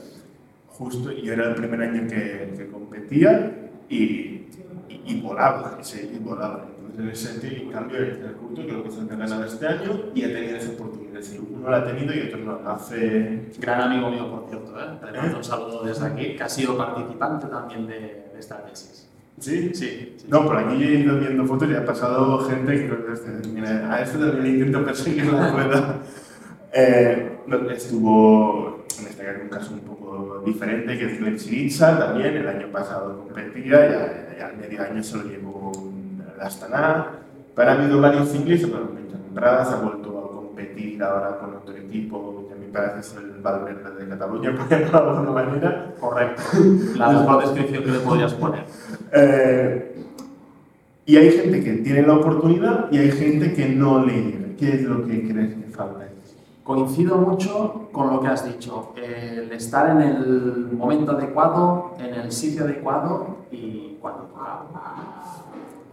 justo 0.67 1.11
yo 1.11 1.33
era 1.33 1.49
el 1.49 1.55
primer 1.55 1.81
año 1.81 2.07
que, 2.07 2.69
competía 2.71 3.71
y, 3.89 4.47
y 4.89 5.21
volaba, 5.21 5.77
sí, 5.81 6.11
y 6.13 6.19
volaba. 6.19 6.74
En 6.97 7.09
ese 7.09 7.33
sentido, 7.33 7.63
en 7.63 7.71
cambio, 7.71 7.97
el 7.97 8.33
curto 8.33 8.61
creo 8.63 8.83
que 8.83 8.89
es 8.89 8.97
el 8.97 9.07
ganado 9.07 9.43
este 9.43 9.67
año 9.67 10.05
y 10.13 10.23
ha 10.23 10.27
tenido 10.27 10.57
esa 10.57 10.71
oportunidad. 10.71 11.21
Sí, 11.21 11.39
uno 11.39 11.69
la 11.69 11.77
ha 11.77 11.85
tenido 11.85 12.13
y 12.13 12.21
otro 12.21 12.39
no. 12.39 12.69
Hace 12.69 13.49
Gran 13.59 13.81
amigo 13.81 14.09
mío, 14.09 14.29
por 14.29 14.49
cierto, 14.49 14.79
¿eh? 14.79 15.11
le 15.11 15.17
mando 15.17 15.37
un 15.37 15.43
saludo 15.43 15.83
desde 15.83 16.05
aquí, 16.05 16.35
que 16.35 16.43
ha 16.43 16.49
sido 16.49 16.77
participante 16.77 17.47
también 17.47 17.87
de, 17.87 17.99
de 18.33 18.39
esta 18.39 18.63
tesis. 18.65 19.09
¿Sí? 19.39 19.71
Sí, 19.73 20.15
sí. 20.17 20.25
No, 20.29 20.45
por 20.45 20.57
aquí 20.57 20.81
he 20.81 20.99
ido 20.99 21.19
viendo 21.19 21.45
fotos 21.45 21.69
y 21.69 21.75
ha 21.75 21.83
pasado 21.83 22.39
gente 22.39 22.71
que 22.73 22.87
creo 22.87 23.05
que 23.05 23.47
mira, 23.49 23.93
a 23.93 24.01
este 24.01 24.17
también 24.17 24.55
intento 24.55 24.85
perseguir 24.85 25.25
la 25.25 25.51
rueda. 25.51 25.99
Eh, 26.77 27.37
estuvo, 27.73 28.83
en 28.99 29.07
este 29.07 29.23
caso, 29.23 29.39
un 29.41 29.47
caso 29.47 29.73
un 29.75 29.79
poco 29.79 30.43
diferente, 30.45 30.97
que 30.97 31.05
es 31.05 31.19
Glenn 31.21 31.39
Siriza, 31.39 31.97
también 31.97 32.35
el 32.35 32.45
año 32.49 32.69
pasado 32.69 33.23
competía, 33.23 34.35
ya 34.37 34.47
al 34.47 34.57
medio 34.57 34.81
año 34.81 35.01
se 35.01 35.15
lo 35.15 35.23
llevó 35.23 35.71
el 35.71 35.94
Astana. 36.45 37.07
Pero 37.55 37.69
ha 37.69 37.73
habido 37.73 38.01
varios 38.01 38.29
ciclistas, 38.29 38.69
bueno, 38.69 38.89
Radas 39.33 39.73
ha 39.73 39.81
vuelto 39.81 40.17
a 40.17 40.35
competir 40.35 41.01
ahora 41.03 41.37
con 41.39 41.55
otro 41.55 41.75
equipo, 41.75 42.45
que 42.47 42.53
a 42.53 42.57
mí 42.57 42.67
me 42.67 42.71
parece 42.71 42.99
es 42.99 43.15
el 43.17 43.41
Valverde 43.41 44.03
de 44.03 44.09
Cataluña, 44.09 44.55
por 44.55 44.65
ejemplo, 44.65 45.01
de 45.01 45.09
alguna 45.09 45.31
manera. 45.31 45.93
Correcto. 45.99 46.41
La 46.97 47.09
mejor 47.09 47.43
descripción 47.43 47.83
que 47.83 47.91
le 47.91 47.99
podrías 47.99 48.33
poner. 48.33 48.63
Eh, 49.13 50.05
y 51.05 51.17
hay 51.17 51.31
gente 51.31 51.63
que 51.63 51.73
tiene 51.73 52.01
la 52.01 52.15
oportunidad 52.15 52.91
y 52.91 52.97
hay 52.97 53.11
gente 53.11 53.53
que 53.53 53.69
no 53.69 54.03
le 54.03 54.13
llega. 54.13 54.55
¿Qué 54.57 54.69
es 54.73 54.83
lo 54.83 55.05
que 55.05 55.27
crees 55.27 55.53
que 55.53 55.71
falta? 55.71 56.07
Coincido 56.63 57.17
mucho 57.17 57.89
con 57.91 58.11
lo 58.11 58.21
que 58.21 58.27
has 58.27 58.43
dicho, 58.43 58.93
el 58.95 59.51
estar 59.51 59.91
en 59.91 60.01
el 60.01 60.69
momento 60.71 61.11
adecuado, 61.11 61.93
en 61.99 62.15
el 62.15 62.31
sitio 62.31 62.63
adecuado 62.63 63.45
y 63.51 63.97
cuando. 64.01 64.25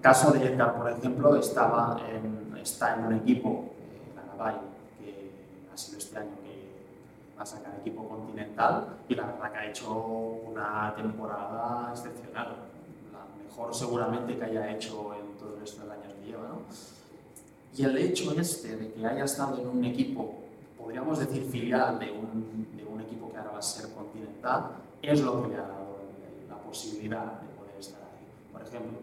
Caso 0.03 0.33
de 0.33 0.45
Edgar, 0.45 0.77
por 0.77 0.91
ejemplo, 0.91 1.37
estaba 1.37 1.97
en, 2.11 2.59
está 2.61 2.97
en 2.97 3.05
un 3.05 3.13
equipo, 3.15 3.67
eh, 3.79 4.13
la 4.17 4.25
Naval, 4.25 4.61
que 4.99 5.31
ha 5.73 5.77
sido 5.77 5.99
este 5.99 6.19
año 6.19 6.33
que 6.43 7.37
va 7.39 7.43
a 7.45 7.47
sacar 7.47 7.73
equipo 7.81 8.09
continental 8.09 8.99
y 9.09 9.15
la 9.15 9.27
verdad 9.27 9.53
que 9.53 9.59
ha 9.59 9.67
hecho 9.67 9.93
una 9.95 10.93
temporada 10.97 11.93
excepcional, 11.93 12.49
la 13.13 13.45
mejor 13.45 13.73
seguramente 13.73 14.37
que 14.37 14.45
haya 14.45 14.73
hecho 14.73 15.15
en 15.15 15.39
todos 15.39 15.63
estos 15.63 15.89
años 15.89 16.13
que 16.21 16.27
lleva. 16.27 16.49
¿no? 16.49 16.63
Y 17.77 17.85
el 17.85 17.97
hecho 17.97 18.33
este 18.33 18.77
de 18.77 18.93
que 18.93 19.07
haya 19.07 19.25
estado 19.25 19.59
en 19.59 19.69
un 19.69 19.85
equipo 19.85 20.43
podríamos 20.83 21.19
decir, 21.21 21.45
filial 21.45 21.99
de 21.99 22.11
un, 22.11 22.67
de 22.77 22.85
un, 22.85 23.01
equipo 23.01 23.31
que 23.31 23.39
ahora 23.39 23.53
va 23.53 23.59
a 23.59 23.63
ser 23.63 23.89
continental, 23.95 24.73
es 25.01 25.21
lo 25.21 25.43
que 25.43 25.49
le 25.51 25.55
ha 25.57 25.63
dado 25.63 25.97
la 26.49 26.57
posibilidad 26.57 27.41
de 27.41 27.49
poder 27.57 27.77
estar 27.79 28.01
ahí. 28.01 28.27
Por 28.53 28.63
ejemplo, 28.63 28.99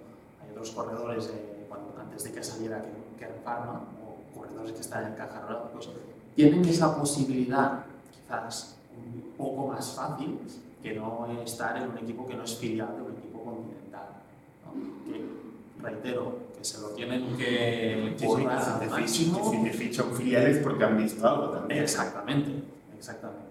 otros 0.60 0.76
corredores, 0.76 1.32
cuando, 1.70 1.96
antes 2.00 2.24
de 2.26 2.32
que 2.34 2.44
saliera 2.44 2.84
Kern 3.18 3.36
Pharma, 3.44 3.82
o 4.04 4.38
corredores 4.38 4.74
que 4.74 4.82
están 4.82 5.06
en 5.06 5.14
Caja 5.14 5.42
Rural, 5.42 5.70
pues 5.74 5.90
tienen 6.36 6.66
esa 6.66 6.98
posibilidad 6.98 7.86
quizás 8.12 8.76
un 8.96 9.22
poco 9.38 9.68
más 9.68 9.94
fácil 9.94 10.38
que 10.84 10.94
no 10.94 11.28
estar 11.44 11.78
en 11.78 11.90
un 11.90 11.98
equipo 11.98 12.28
que 12.28 12.36
no 12.36 12.44
es 12.44 12.58
filial 12.58 12.96
de 12.96 13.02
un 13.04 13.12
equipo 13.18 13.44
continental. 13.44 14.08
¿no? 14.66 15.06
Que, 15.06 15.26
reitero, 15.82 16.38
que 16.58 16.64
se 16.64 16.82
lo 16.82 16.90
tienen 16.90 17.38
que 17.38 18.16
currar 18.22 18.62
sí, 18.62 19.26
sí, 19.26 19.32
máximo. 19.32 19.52
Si 19.52 19.64
te 19.64 19.72
fichan 19.72 20.14
filiales 20.14 20.58
porque 20.58 20.84
han 20.84 20.98
visto 20.98 21.28
algo 21.28 21.50
también. 21.50 21.84
Exactamente, 21.84 22.52
exactamente. 22.98 23.46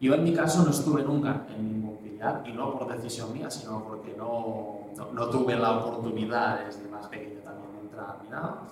Yo 0.00 0.14
en 0.14 0.24
mi 0.24 0.34
caso 0.34 0.64
no 0.64 0.70
estuve 0.70 1.02
nunca 1.02 1.46
en 1.54 1.72
ningún 1.72 1.98
filial, 1.98 2.42
y 2.46 2.52
no 2.52 2.78
por 2.78 2.94
decisión 2.94 3.32
mía, 3.32 3.50
sino 3.50 3.84
porque 3.84 4.14
no, 4.16 4.79
no, 4.96 5.12
no 5.12 5.30
tuve 5.30 5.56
la 5.56 5.78
oportunidad 5.78 6.64
desde 6.64 6.88
más 6.88 7.06
pequeño 7.08 7.40
también 7.40 7.72
de 7.72 7.80
entrar 7.80 8.16
ni 8.22 8.30
nada. 8.30 8.62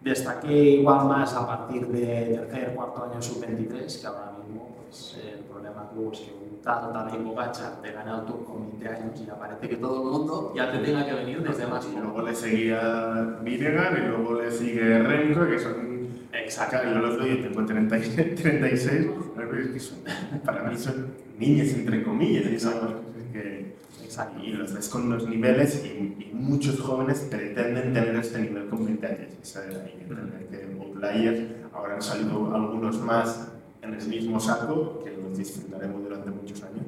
Destaqué 0.00 0.52
igual 0.52 1.06
más 1.06 1.34
a 1.34 1.46
partir 1.46 1.86
de 1.88 2.38
tercer, 2.38 2.74
cuarto 2.74 3.04
año 3.04 3.20
sub-23, 3.20 4.00
que 4.00 4.06
ahora 4.06 4.32
mismo 4.38 4.76
pues, 4.82 5.18
el 5.22 5.44
problema 5.44 5.90
que 5.90 5.98
hubo 5.98 6.12
es 6.12 6.20
que 6.20 6.32
un 6.32 6.60
tal 6.62 6.92
Tadej 6.92 7.22
Pogacar 7.22 7.82
te 7.82 7.92
gana 7.92 8.20
el 8.20 8.24
Tour 8.24 8.44
con 8.44 8.70
20 8.78 8.88
años 8.88 9.20
y 9.20 9.26
ya 9.26 9.38
parece 9.38 9.68
que 9.68 9.76
todo 9.76 10.02
el 10.02 10.10
mundo 10.10 10.52
ya 10.56 10.72
te 10.72 10.78
tenga 10.78 11.04
que 11.04 11.14
venir 11.14 11.42
desde 11.42 11.66
más 11.66 11.86
Y 11.86 11.96
luego 11.96 12.22
le 12.22 12.34
seguía 12.34 13.38
Vinegar 13.42 13.98
y 13.98 14.08
luego 14.08 14.34
le 14.34 14.50
sigue 14.50 14.98
Renko, 14.98 15.46
que 15.46 15.58
son... 15.58 15.99
Exacto. 16.42 16.76
Yo 16.82 16.98
los 16.98 17.18
doy, 17.18 17.36
yo 17.36 17.48
tengo 17.48 17.66
30, 17.66 17.96
36, 17.98 19.06
que 19.72 19.80
son, 19.80 19.98
para 20.44 20.64
mí 20.64 20.76
son 20.76 21.08
niñas 21.38 21.68
entre 21.74 22.02
comillas. 22.02 22.46
Exacto. 22.46 23.02
Que, 23.32 23.70
Exacto. 24.10 24.40
Y 24.42 24.50
los 24.50 24.74
ves 24.74 24.88
con 24.88 25.02
unos 25.02 25.28
niveles 25.28 25.84
y, 25.84 25.88
y, 25.88 26.30
muchos 26.34 26.80
jóvenes 26.80 27.20
pretenden 27.30 27.94
tener 27.94 28.16
este 28.16 28.40
nivel 28.40 28.66
con 28.68 28.84
20 28.84 29.06
años. 29.06 29.28
Esa 29.40 29.60
hay 29.60 29.92
que 29.92 30.02
entender 30.02 30.48
que 30.50 30.76
outliers, 30.80 31.48
ahora 31.72 31.94
han 31.94 32.02
salido 32.02 32.52
algunos 32.52 32.98
más 32.98 33.52
en 33.82 33.94
el 33.94 34.08
mismo 34.08 34.40
saco, 34.40 35.00
que 35.04 35.12
los 35.12 35.38
disfrutaremos 35.38 36.02
durante 36.02 36.28
muchos 36.28 36.60
años, 36.64 36.86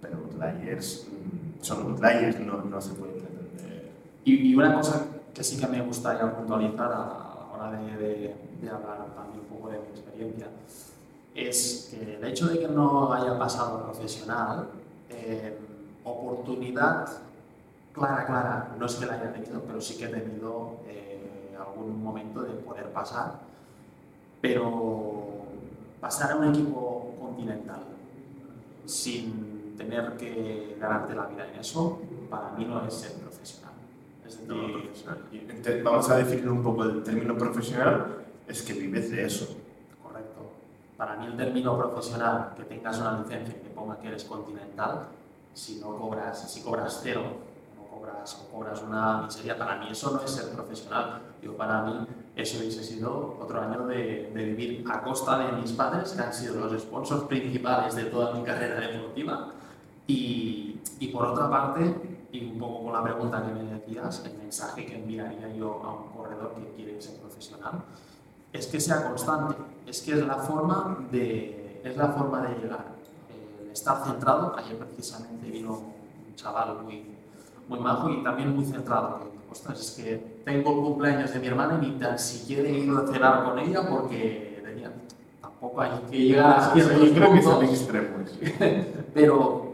pero 0.00 0.18
outliers 0.18 1.08
son 1.60 1.90
outliers, 1.90 2.38
no, 2.38 2.62
no 2.62 2.80
se 2.80 2.94
puede 2.94 3.12
pretender. 3.14 3.90
Y, 4.24 4.50
y, 4.50 4.54
una 4.54 4.74
cosa 4.74 5.06
que 5.34 5.42
sí 5.42 5.58
que 5.58 5.66
me 5.66 5.82
gustaría 5.82 6.32
puntualizar 6.36 6.90
a 6.92 7.29
de 7.68 8.34
hablar 8.70 9.14
también 9.14 9.40
un 9.40 9.56
poco 9.56 9.68
de 9.68 9.78
mi 9.78 9.88
experiencia 9.88 10.46
es 11.34 11.88
que 11.90 12.16
el 12.16 12.24
hecho 12.24 12.48
de 12.48 12.58
que 12.58 12.68
no 12.68 13.12
haya 13.12 13.38
pasado 13.38 13.84
profesional, 13.84 14.68
eh, 15.08 15.58
oportunidad 16.04 17.08
clara, 17.92 18.26
clara, 18.26 18.76
no 18.78 18.86
es 18.86 18.94
que 18.94 19.06
la 19.06 19.14
haya 19.14 19.32
tenido, 19.32 19.62
pero 19.62 19.80
sí 19.80 19.96
que 19.96 20.06
he 20.06 20.08
tenido 20.08 20.78
eh, 20.86 21.56
algún 21.58 22.02
momento 22.02 22.42
de 22.42 22.54
poder 22.54 22.90
pasar, 22.92 23.40
pero 24.40 25.44
pasar 26.00 26.32
a 26.32 26.36
un 26.36 26.48
equipo 26.48 27.14
continental 27.20 27.82
sin 28.86 29.76
tener 29.76 30.16
que 30.16 30.76
ganarte 30.80 31.14
la 31.14 31.26
vida 31.26 31.48
en 31.48 31.60
eso, 31.60 32.00
para 32.28 32.50
mí 32.52 32.64
no 32.64 32.84
es 32.86 32.94
ser 32.94 33.12
profesional. 34.36 35.18
Entonces, 35.32 35.84
vamos 35.84 36.10
a 36.10 36.16
definir 36.16 36.48
un 36.48 36.62
poco 36.62 36.84
el 36.84 37.02
término 37.02 37.36
profesional, 37.36 38.24
es 38.46 38.62
que 38.62 38.72
vives 38.74 39.10
de 39.10 39.24
eso. 39.24 39.56
Correcto. 40.02 40.52
Para 40.96 41.16
mí 41.16 41.26
el 41.26 41.36
término 41.36 41.76
profesional, 41.78 42.52
que 42.56 42.64
tengas 42.64 42.98
una 43.00 43.20
licencia 43.20 43.54
que 43.60 43.68
ponga 43.70 43.98
que 43.98 44.08
eres 44.08 44.24
continental, 44.24 45.08
si 45.52 45.80
no 45.80 45.96
cobras, 45.96 46.50
si 46.50 46.62
cobras 46.62 47.00
cero, 47.02 47.22
no 47.76 47.96
cobras 47.96 48.34
o 48.40 48.52
cobras 48.54 48.82
una 48.82 49.22
miseria, 49.22 49.58
para 49.58 49.76
mí 49.76 49.88
eso 49.90 50.10
no 50.10 50.22
es 50.22 50.30
ser 50.30 50.50
profesional. 50.50 51.22
Yo 51.42 51.56
para 51.56 51.82
mí 51.82 52.06
eso 52.36 52.58
hubiese 52.58 52.84
sido 52.84 53.38
otro 53.40 53.60
año 53.60 53.86
de, 53.86 54.30
de, 54.34 54.44
vivir 54.44 54.84
a 54.90 55.02
costa 55.02 55.38
de 55.38 55.52
mis 55.52 55.72
padres, 55.72 56.12
que 56.12 56.22
han 56.22 56.32
sido 56.32 56.60
los 56.60 56.80
sponsors 56.80 57.24
principales 57.24 57.94
de 57.94 58.04
toda 58.04 58.34
mi 58.34 58.44
carrera 58.44 58.80
deportiva. 58.80 59.52
Y, 60.06 60.80
y 60.98 61.08
por 61.08 61.26
otra 61.26 61.48
parte, 61.48 62.19
y 62.32 62.50
un 62.52 62.58
poco 62.58 62.84
con 62.84 62.92
la 62.92 63.02
pregunta 63.02 63.44
que 63.44 63.52
me 63.52 63.64
decías, 63.64 64.24
el 64.24 64.38
mensaje 64.38 64.86
que 64.86 64.96
enviaría 64.96 65.52
yo 65.54 65.82
a 65.84 65.94
un 65.94 66.08
corredor 66.16 66.54
que 66.54 66.74
quiere 66.74 67.00
ser 67.00 67.16
profesional, 67.20 67.82
es 68.52 68.66
que 68.66 68.80
sea 68.80 69.08
constante, 69.08 69.56
es 69.86 70.02
que 70.02 70.12
es 70.12 70.26
la 70.26 70.36
forma 70.36 71.06
de, 71.10 71.80
es 71.84 71.96
la 71.96 72.08
forma 72.08 72.42
de 72.42 72.58
llegar 72.58 73.00
estar 73.72 74.04
centrado. 74.04 74.54
Ayer 74.56 74.76
precisamente 74.76 75.50
vino 75.50 75.72
un 75.72 76.34
chaval 76.34 76.82
muy, 76.82 77.04
muy 77.68 77.80
majo 77.80 78.10
y 78.10 78.22
también 78.22 78.54
muy 78.54 78.64
centrado. 78.64 79.30
Ostras, 79.50 79.80
es 79.80 79.90
que 79.92 80.42
tengo 80.44 80.70
el 80.70 80.84
cumpleaños 80.84 81.32
de 81.32 81.40
mi 81.40 81.46
hermana 81.48 81.80
y 81.82 81.86
ni 81.86 81.98
tan 81.98 82.18
siquiera 82.18 82.68
he 82.68 82.78
ido 82.78 82.98
a 82.98 83.06
cenar 83.06 83.44
con 83.44 83.58
ella 83.58 83.88
porque 83.88 84.62
tenía, 84.64 84.92
tampoco 85.40 85.80
hay 85.80 85.90
que 86.08 86.18
llegar 86.18 86.60
a 86.60 86.72
ciertos 86.72 87.00
sí, 87.00 87.12
creo 87.14 87.32
que 87.32 87.42
son 87.42 87.64
extremos. 87.64 88.30
pero, 89.14 89.69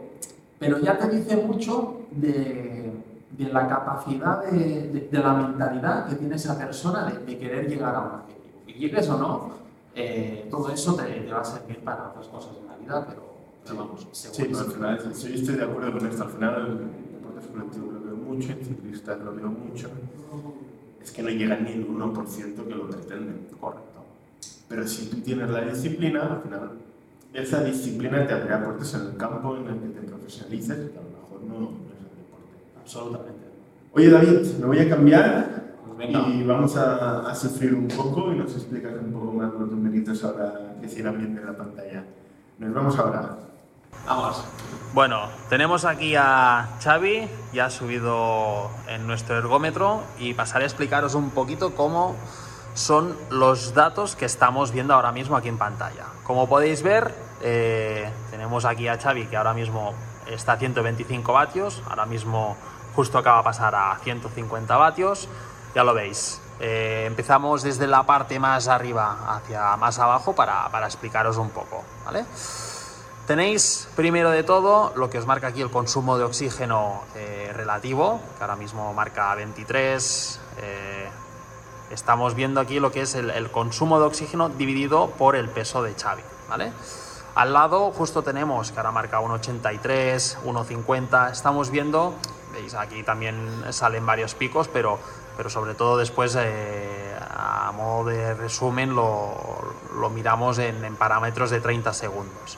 pero 0.59 0.79
ya 0.79 0.97
te 0.97 1.09
dice 1.09 1.37
mucho 1.37 2.01
de, 2.11 2.91
de 3.31 3.53
la 3.53 3.67
capacidad, 3.67 4.43
de, 4.43 4.57
de, 4.87 5.07
de, 5.11 5.19
la 5.19 5.33
mentalidad 5.33 6.07
que 6.07 6.15
tiene 6.15 6.35
esa 6.35 6.57
persona 6.57 7.05
de, 7.05 7.37
querer 7.37 7.67
llegar 7.67 7.95
a 7.95 7.99
un 7.99 8.11
objetivo. 8.21 8.61
Y 8.67 8.73
llegues 8.73 9.09
o 9.09 9.17
no, 9.17 9.49
eh, 9.95 10.47
todo 10.49 10.69
eso 10.71 10.95
te, 10.95 11.03
te 11.03 11.31
va 11.31 11.41
a 11.41 11.45
servir 11.45 11.79
para 11.83 12.09
otras 12.09 12.27
cosas 12.27 12.53
en 12.61 12.67
la 12.67 12.77
vida, 12.77 13.05
pero 13.07 13.37
pero 13.67 13.79
vamos, 13.79 14.07
sí, 14.13 14.29
pero 14.37 14.59
al 14.59 14.71
final, 14.71 15.13
sí, 15.13 15.33
estoy 15.33 15.55
de 15.55 15.63
acuerdo 15.63 15.97
con 15.97 16.07
esto. 16.07 16.23
Al 16.23 16.29
final, 16.29 16.67
el 16.67 16.77
deporte 17.11 17.47
colectivo 17.49 17.91
lo 17.91 17.99
veo 17.99 18.15
mucho, 18.15 18.51
en 18.53 18.65
ciclistas 18.65 19.19
lo 19.19 19.35
veo 19.35 19.47
mucho. 19.47 19.89
Es 21.01 21.11
que 21.11 21.21
no 21.21 21.29
llega 21.29 21.57
ni 21.57 21.71
el 21.71 21.87
1% 21.87 22.65
que 22.65 22.75
lo 22.75 22.89
pretenden. 22.89 23.47
Correcto. 23.59 24.05
Pero 24.69 24.87
si 24.87 25.07
tú 25.07 25.17
tienes 25.17 25.49
la 25.49 25.61
disciplina, 25.61 26.23
al 26.23 26.41
final, 26.43 26.71
esa 27.33 27.63
disciplina 27.63 28.25
te 28.25 28.33
abrirá 28.33 28.63
puertas 28.63 28.93
en 28.93 29.01
el 29.01 29.17
campo 29.17 29.57
en 29.57 29.67
el 29.67 29.79
que 29.79 29.86
profesionalices, 30.27 30.91
que 30.91 30.99
a 30.99 31.01
lo 31.01 31.09
mejor 31.09 31.41
no, 31.47 31.59
no 31.59 31.93
es 31.93 32.01
el 32.01 32.17
deporte. 32.17 32.51
Absolutamente. 32.81 33.47
Oye 33.93 34.09
David, 34.09 34.57
me 34.59 34.65
voy 34.65 34.79
a 34.79 34.89
cambiar 34.89 35.63
venga. 35.97 36.27
y 36.27 36.43
vamos 36.43 36.75
a, 36.75 37.29
a 37.29 37.33
sufrir 37.33 37.73
un 37.73 37.87
poco 37.87 38.33
y 38.33 38.35
nos 38.35 38.51
explicas 38.53 38.93
un 39.01 39.13
poco 39.13 39.31
más 39.31 39.53
los 39.53 39.71
numeritos 39.71 40.23
ahora 40.23 40.75
que 40.81 40.89
se 40.89 40.99
irán 40.99 41.17
viendo 41.17 41.41
en 41.41 41.47
la 41.47 41.57
pantalla. 41.57 42.03
Nos 42.59 42.73
vamos 42.73 42.99
ahora. 42.99 43.37
Vamos. 44.05 44.43
Bueno, 44.93 45.27
tenemos 45.49 45.85
aquí 45.85 46.15
a 46.15 46.77
Xavi, 46.81 47.27
ya 47.53 47.65
ha 47.65 47.69
subido 47.69 48.69
en 48.87 49.07
nuestro 49.07 49.37
ergómetro 49.37 50.03
y 50.19 50.33
pasaré 50.33 50.65
a 50.65 50.67
explicaros 50.67 51.15
un 51.15 51.29
poquito 51.29 51.73
cómo 51.73 52.15
son 52.73 53.15
los 53.31 53.73
datos 53.73 54.15
que 54.15 54.25
estamos 54.25 54.71
viendo 54.71 54.93
ahora 54.93 55.11
mismo 55.11 55.35
aquí 55.35 55.47
en 55.47 55.57
pantalla. 55.57 56.05
Como 56.23 56.47
podéis 56.47 56.83
ver, 56.83 57.13
eh, 57.41 58.09
tenemos 58.29 58.65
aquí 58.65 58.87
a 58.87 58.97
Xavi 58.97 59.27
que 59.27 59.37
ahora 59.37 59.53
mismo 59.53 59.93
está 60.29 60.53
a 60.53 60.57
125 60.57 61.33
vatios, 61.33 61.81
ahora 61.89 62.05
mismo 62.05 62.57
justo 62.95 63.17
acaba 63.17 63.39
de 63.39 63.43
pasar 63.43 63.75
a 63.75 63.97
150 64.03 64.75
vatios, 64.77 65.29
ya 65.75 65.83
lo 65.83 65.93
veis. 65.93 66.41
Eh, 66.59 67.03
empezamos 67.05 67.61
desde 67.61 67.85
la 67.85 68.03
parte 68.03 68.39
más 68.39 68.67
arriba 68.67 69.35
hacia 69.35 69.77
más 69.77 69.99
abajo 69.99 70.33
para, 70.33 70.67
para 70.69 70.87
explicaros 70.87 71.37
un 71.37 71.51
poco, 71.51 71.83
¿vale? 72.05 72.25
Tenéis 73.27 73.89
primero 73.95 74.31
de 74.31 74.43
todo 74.43 74.93
lo 74.95 75.09
que 75.09 75.17
os 75.17 75.25
marca 75.25 75.47
aquí 75.47 75.61
el 75.61 75.69
consumo 75.69 76.17
de 76.17 76.23
oxígeno 76.23 77.03
eh, 77.13 77.51
relativo, 77.53 78.21
que 78.37 78.43
ahora 78.43 78.55
mismo 78.55 78.93
marca 78.93 79.35
23. 79.35 80.39
eh, 80.59 81.09
estamos 81.91 82.35
viendo 82.35 82.59
aquí 82.59 82.79
lo 82.79 82.91
que 82.91 83.01
es 83.01 83.15
el, 83.15 83.51
consumo 83.51 83.99
de 83.99 84.05
oxígeno 84.05 84.49
dividido 84.49 85.09
por 85.11 85.35
el 85.35 85.49
peso 85.49 85.83
de 85.83 85.93
Xavi, 85.93 86.23
¿vale? 86.49 86.71
Al 87.37 87.53
lado 87.53 87.91
justo 87.91 88.23
tenemos 88.23 88.71
que 88.71 88.79
ahora 88.79 88.91
marca 88.91 89.21
1,83, 89.21 90.41
1,50. 90.43 91.31
Estamos 91.31 91.69
viendo, 91.69 92.15
veis 92.51 92.73
aquí 92.73 93.03
también 93.03 93.63
salen 93.69 94.07
varios 94.07 94.33
picos, 94.33 94.67
pero, 94.67 94.97
pero 95.37 95.47
sobre 95.47 95.75
todo 95.75 95.97
después 95.97 96.35
eh, 96.35 97.15
a 97.29 97.71
modo 97.73 98.09
de 98.09 98.33
resumen 98.33 98.95
lo, 98.95 99.35
lo 99.99 100.09
miramos 100.09 100.57
en, 100.57 100.95
parámetros 100.95 101.51
de 101.51 101.61
30 101.61 101.93
segundos. 101.93 102.57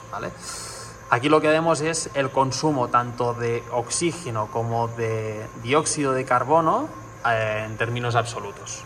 Aquí 1.10 1.28
lo 1.28 1.42
que 1.42 1.48
vemos 1.48 1.82
es 1.82 2.08
el 2.14 2.30
consumo 2.30 2.88
tanto 2.88 3.34
de 3.34 3.62
oxígeno 3.72 4.46
como 4.50 4.88
de 4.88 5.46
dióxido 5.62 6.14
de 6.14 6.24
carbono 6.24 6.88
eh, 7.28 7.64
en 7.66 7.76
términos 7.76 8.14
absolutos. 8.14 8.82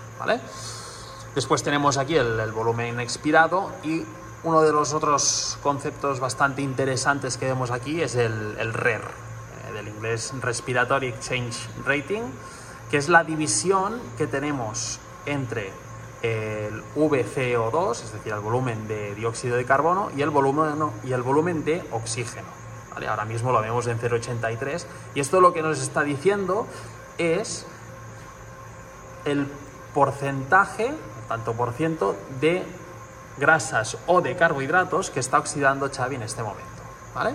Después 1.36 1.62
tenemos 1.62 1.98
aquí 1.98 2.16
el 2.16 2.50
volumen 2.50 2.98
expirado 2.98 3.70
y 3.84 4.04
uno 4.44 4.60
de 4.62 4.72
los 4.72 4.92
otros 4.92 5.58
conceptos 5.62 6.20
bastante 6.20 6.62
interesantes 6.62 7.36
que 7.36 7.46
vemos 7.46 7.70
aquí 7.70 8.02
es 8.02 8.14
el, 8.14 8.72
RER, 8.74 9.00
eh, 9.00 9.72
del 9.72 9.88
inglés 9.88 10.32
Respiratory 10.40 11.08
Exchange 11.08 11.68
Rating, 11.84 12.22
que 12.90 12.98
es 12.98 13.08
la 13.08 13.24
división 13.24 14.00
que 14.18 14.26
tenemos 14.26 15.00
entre 15.26 15.72
el 16.22 16.82
VCO2, 16.94 17.92
es 17.92 18.12
decir, 18.12 18.32
el 18.32 18.40
volumen 18.40 18.86
de 18.86 19.14
dióxido 19.14 19.56
de 19.56 19.64
carbono, 19.64 20.10
y 20.16 20.22
el 20.22 20.30
volumen, 20.30 20.74
y 21.04 21.12
el 21.12 21.22
volumen 21.22 21.64
de 21.64 21.82
oxígeno. 21.90 22.64
Ahora 23.08 23.24
mismo 23.24 23.50
lo 23.50 23.60
vemos 23.60 23.86
en 23.88 23.98
0,83 23.98 24.86
y 25.16 25.20
esto 25.20 25.40
lo 25.40 25.52
que 25.52 25.62
nos 25.62 25.80
está 25.80 26.02
diciendo 26.02 26.68
es 27.18 27.66
el 29.24 29.48
porcentaje, 29.92 30.94
tanto 31.28 31.54
por 31.54 31.72
ciento, 31.72 32.16
de 32.40 32.64
grasas 33.36 33.96
o 34.06 34.20
de 34.20 34.36
carbohidratos 34.36 35.10
que 35.10 35.20
está 35.20 35.38
oxidando 35.38 35.90
Xavi 35.90 36.16
en 36.16 36.22
este 36.22 36.42
momento. 36.42 36.82
¿vale? 37.14 37.34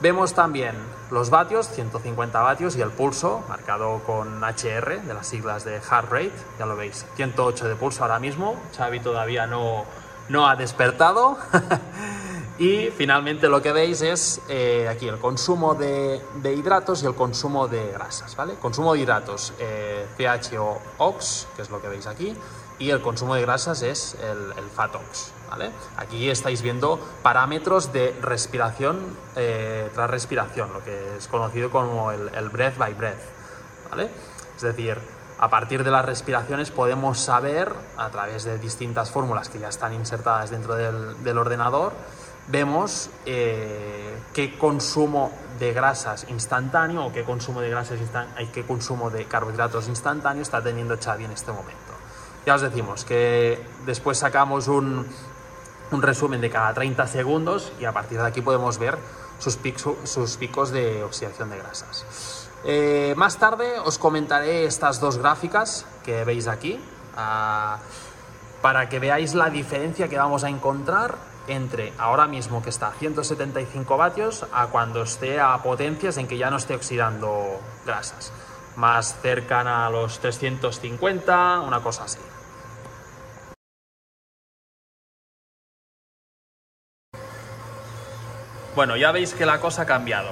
Vemos 0.00 0.34
también 0.34 0.74
los 1.10 1.30
vatios, 1.30 1.68
150 1.68 2.40
vatios, 2.40 2.76
y 2.76 2.80
el 2.80 2.90
pulso, 2.90 3.44
marcado 3.48 4.00
con 4.04 4.42
HR, 4.42 5.02
de 5.02 5.14
las 5.14 5.28
siglas 5.28 5.64
de 5.64 5.80
heart 5.80 6.10
rate, 6.10 6.32
ya 6.58 6.66
lo 6.66 6.74
veis, 6.74 7.06
108 7.14 7.68
de 7.68 7.76
pulso 7.76 8.02
ahora 8.02 8.18
mismo, 8.18 8.56
Xavi 8.76 8.98
todavía 8.98 9.46
no, 9.46 9.84
no 10.28 10.48
ha 10.48 10.56
despertado. 10.56 11.38
y 12.62 12.90
finalmente 12.92 13.48
lo 13.48 13.60
que 13.60 13.72
veis 13.72 14.02
es 14.02 14.40
eh, 14.48 14.86
aquí 14.88 15.08
el 15.08 15.18
consumo 15.18 15.74
de, 15.74 16.22
hidratos 16.44 17.02
y 17.02 17.06
el 17.06 17.14
consumo 17.16 17.66
de 17.66 17.90
grasas, 17.90 18.36
¿vale? 18.36 18.54
Consumo 18.54 18.94
de 18.94 19.00
hidratos, 19.00 19.52
eh, 19.58 20.06
pH 20.16 20.58
o 20.58 20.80
OX, 20.98 21.48
que 21.56 21.62
es 21.62 21.70
lo 21.70 21.82
que 21.82 21.88
veis 21.88 22.06
aquí, 22.06 22.36
y 22.78 22.90
el 22.90 23.02
consumo 23.02 23.34
de 23.34 23.42
grasas 23.42 23.82
es 23.82 24.14
el, 24.14 24.56
el 24.56 24.70
FATOX. 24.70 25.32
¿vale? 25.50 25.72
Aquí 25.96 26.30
estáis 26.30 26.62
viendo 26.62 27.00
parámetros 27.24 27.92
de 27.92 28.16
respiración 28.22 29.16
eh, 29.34 29.90
tras 29.92 30.08
respiración, 30.08 30.72
lo 30.72 30.84
que 30.84 31.16
es 31.16 31.26
conocido 31.26 31.68
como 31.68 32.12
el, 32.12 32.48
breath 32.50 32.78
by 32.78 32.94
breath. 32.94 33.22
¿vale? 33.90 34.08
Es 34.54 34.62
decir, 34.62 34.98
a 35.40 35.50
partir 35.50 35.82
de 35.82 35.90
las 35.90 36.04
respiraciones 36.04 36.70
podemos 36.70 37.18
saber, 37.18 37.72
a 37.96 38.08
través 38.10 38.44
de 38.44 38.56
distintas 38.58 39.10
fórmulas 39.10 39.48
que 39.48 39.58
ya 39.58 39.68
están 39.68 39.92
insertadas 39.94 40.50
dentro 40.50 40.76
del 40.76 41.38
ordenador, 41.38 41.92
vemos 42.48 43.10
eh, 43.26 44.16
qué 44.32 44.56
consumo 44.58 45.32
de 45.58 45.72
grasas 45.72 46.26
instantáneo 46.28 47.06
o 47.06 47.12
qué 47.12 47.24
consumo 47.24 47.60
de 47.60 47.70
grasas 47.70 48.00
instantáneo, 48.00 48.48
qué 48.52 48.64
consumo 48.64 49.10
de 49.10 49.26
carbohidratos 49.26 49.88
instantáneo 49.88 50.42
está 50.42 50.62
teniendo 50.62 50.96
Xavi 50.98 51.24
en 51.24 51.32
este 51.32 51.52
momento. 51.52 51.92
Ya 52.44 52.54
os 52.54 52.62
decimos 52.62 53.04
que 53.04 53.64
después 53.86 54.18
sacamos 54.18 54.66
un, 54.66 55.06
un 55.92 56.02
resumen 56.02 56.40
de 56.40 56.50
cada 56.50 56.74
30 56.74 57.06
segundos 57.06 57.72
y 57.78 57.84
a 57.84 57.92
partir 57.92 58.18
de 58.18 58.26
aquí 58.26 58.40
podemos 58.40 58.78
ver 58.78 58.98
sus, 59.38 59.56
picos, 59.56 59.96
sus 60.04 60.36
picos 60.36 60.70
de 60.70 61.04
oxidación 61.04 61.50
de 61.50 61.58
grasas. 61.58 62.48
Eh, 62.64 63.14
más 63.16 63.38
tarde 63.38 63.78
os 63.84 63.98
comentaré 63.98 64.64
estas 64.64 65.00
dos 65.00 65.18
gráficas 65.18 65.84
que 66.04 66.24
veis 66.24 66.46
aquí 66.46 66.78
uh, 67.14 67.76
para 68.62 68.88
que 68.88 69.00
veáis 69.00 69.34
la 69.34 69.50
diferencia 69.50 70.08
que 70.08 70.16
vamos 70.16 70.44
a 70.44 70.48
encontrar 70.48 71.18
entre 71.48 71.92
ahora 71.98 72.26
mismo 72.26 72.62
que 72.62 72.70
está 72.70 72.88
a 72.88 72.92
175 72.92 73.96
vatios 73.96 74.46
a 74.52 74.68
cuando 74.68 75.02
esté 75.02 75.40
a 75.40 75.56
potencias 75.58 76.16
en 76.18 76.26
que 76.26 76.38
ya 76.38 76.50
no 76.50 76.56
esté 76.56 76.74
oxidando 76.74 77.60
grasas 77.84 78.32
más 78.76 79.20
cercana 79.20 79.86
a 79.86 79.90
los 79.90 80.18
350, 80.18 81.60
una 81.60 81.80
cosa 81.80 82.04
así. 82.04 82.18
Bueno, 88.74 88.96
ya 88.96 89.12
veis 89.12 89.34
que 89.34 89.44
la 89.44 89.60
cosa 89.60 89.82
ha 89.82 89.86
cambiado. 89.86 90.30